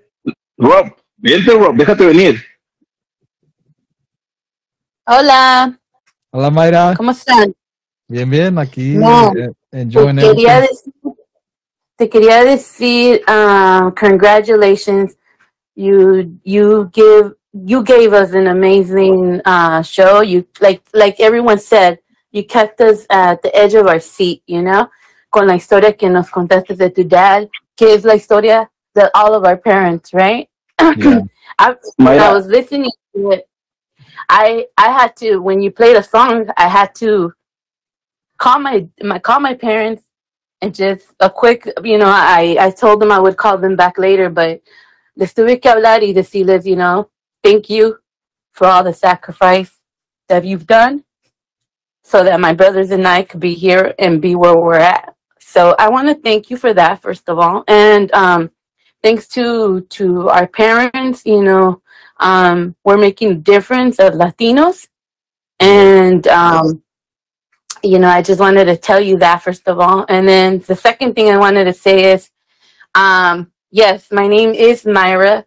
[0.58, 2.44] Rob, vente Rob, déjate venir.
[5.08, 5.80] Hola,
[6.32, 6.94] Hola Mayra.
[6.98, 7.56] ¿cómo están?
[8.08, 8.58] Bien, bien.
[8.58, 10.94] Aquí No, eh, Te quería decir,
[11.96, 15.16] te quería decir um, congratulations.
[15.76, 20.22] You you give you gave us an amazing uh, show.
[20.22, 22.00] You like like everyone said,
[22.32, 24.44] you kept us at the edge of our seat.
[24.48, 24.90] You know,
[25.32, 29.34] con la historia que nos contaste de tu dad, que es la historia de all
[29.34, 30.50] of our parents, right?
[30.82, 31.22] Yeah.
[31.60, 33.48] I, when I was listening to it,
[34.30, 37.34] I I had to when you played a song, I had to
[38.38, 40.04] call my my call my parents
[40.62, 43.98] and just a quick, you know, I I told them I would call them back
[43.98, 44.62] later, but
[45.16, 47.10] les tuve que hablar y decirles, you know,
[47.44, 47.98] thank you
[48.52, 49.72] for all the sacrifice
[50.28, 51.04] that you've done,
[52.04, 55.16] so that my brothers and I could be here and be where we're at.
[55.40, 58.52] So I want to thank you for that first of all, and um,
[59.04, 61.82] thanks to to our parents, you know,
[62.20, 64.88] um, we're making a difference of Latinos,
[65.60, 66.82] and um,
[67.84, 70.76] you know, I just wanted to tell you that first of all, and then the
[70.76, 72.32] second thing I wanted to say is,
[72.96, 75.46] um, yes, my name is Myra.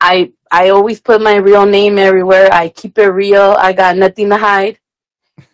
[0.00, 2.48] I I always put my real name everywhere.
[2.52, 3.56] I keep it real.
[3.58, 4.78] I got nothing to hide.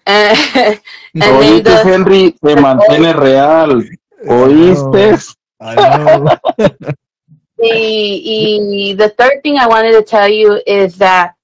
[0.04, 0.80] And,
[1.14, 3.82] and oíste the, Henry, te mantiene real.
[4.26, 5.36] ¿Oíste?
[5.60, 6.36] I know.
[7.58, 11.34] the, the third thing I wanted to tell you is that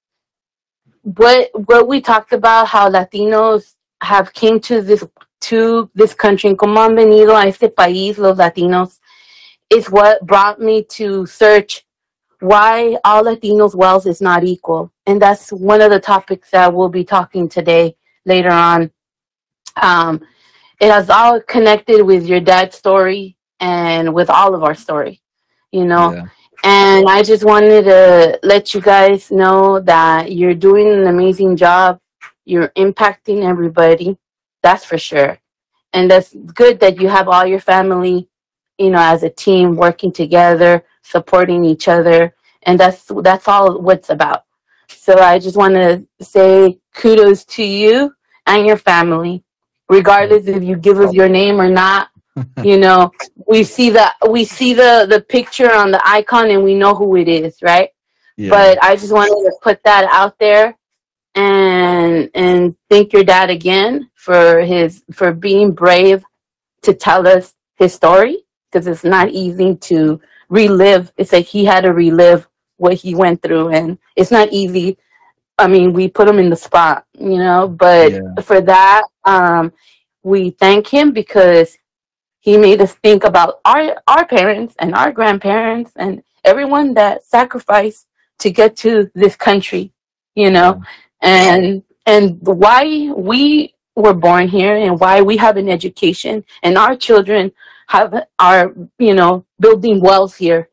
[1.03, 5.05] what what we talked about how Latinos have came to this
[5.41, 8.99] to this country, como han venido a este país los Latinos,
[9.71, 11.85] is what brought me to search
[12.41, 16.89] why all Latinos' wealth is not equal, and that's one of the topics that we'll
[16.89, 18.91] be talking today later on.
[19.77, 20.21] Um,
[20.81, 25.21] it has all connected with your dad's story and with all of our story,
[25.73, 26.13] you know.
[26.13, 26.27] Yeah.
[26.65, 32.01] And I just wanted to let you guys know that you're doing an amazing job.
[32.45, 34.17] You're impacting everybody.
[34.63, 35.39] That's for sure.
[35.93, 38.29] And that's good that you have all your family,
[38.79, 42.35] you know, as a team working together, supporting each other.
[42.65, 44.45] And that's that's all what's about.
[44.89, 48.13] So I just want to say kudos to you
[48.47, 49.45] and your family,
[49.89, 52.09] regardless if you give us your name or not
[52.63, 53.11] you know
[53.47, 57.17] we see the we see the the picture on the icon and we know who
[57.17, 57.91] it is right
[58.37, 58.51] Yeah.
[58.51, 60.77] but i just wanted to put that out there
[61.35, 66.25] and and thank your dad again for his for being brave
[66.83, 71.83] to tell us his story because it's not easy to relive it's like he had
[71.83, 74.97] to relive what he went through and it's not easy.
[75.59, 78.43] I mean we put him in the spot you know but Yeah.
[78.43, 79.73] for that um
[80.23, 81.77] we thank him because
[82.41, 88.07] he made us think about our our parents and our grandparents and everyone that sacrificed
[88.39, 89.93] to get to this country,
[90.35, 90.81] you know,
[91.21, 96.95] and and why we were born here and why we have an education and our
[96.97, 97.51] children
[97.89, 100.69] have are you know building wealth here,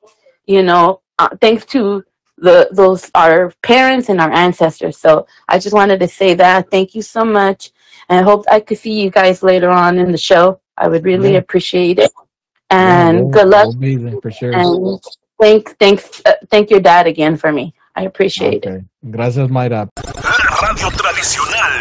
[0.45, 2.03] you know, uh, thanks to
[2.37, 4.97] the those our parents and our ancestors.
[4.97, 6.69] So I just wanted to say that.
[6.69, 7.71] Thank you so much,
[8.09, 10.59] and I hope I could see you guys later on in the show.
[10.77, 11.39] I would really Yeah.
[11.43, 12.11] appreciate it.
[12.71, 13.67] Yeah, And we'll- good luck.
[13.79, 14.51] we'll there for sure.
[14.53, 14.99] And
[15.39, 17.73] thanks, thanks, uh, thank your dad again for me.
[17.95, 18.67] I appreciate it.
[18.67, 18.83] Okay.
[19.09, 19.87] Gracias, Mayra.
[19.95, 21.73] La radio tradicional.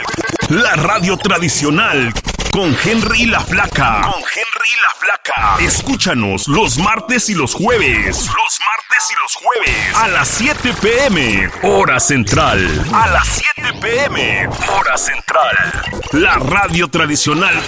[0.50, 2.12] La radio tradicional.
[2.54, 4.02] Con Henry la Flaca.
[4.02, 5.56] Con Henry la Flaca.
[5.60, 8.28] Escúchanos los martes y los jueves.
[8.28, 9.96] Los martes y los jueves.
[9.96, 11.50] A las 7 pm.
[11.64, 12.86] Hora central.
[12.94, 14.48] A las 7 pm.
[14.68, 15.82] Hora central.
[16.12, 17.60] La radio tradicional.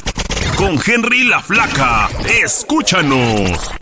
[0.54, 2.08] Con Henry la Flaca.
[2.24, 3.72] Escúchanos.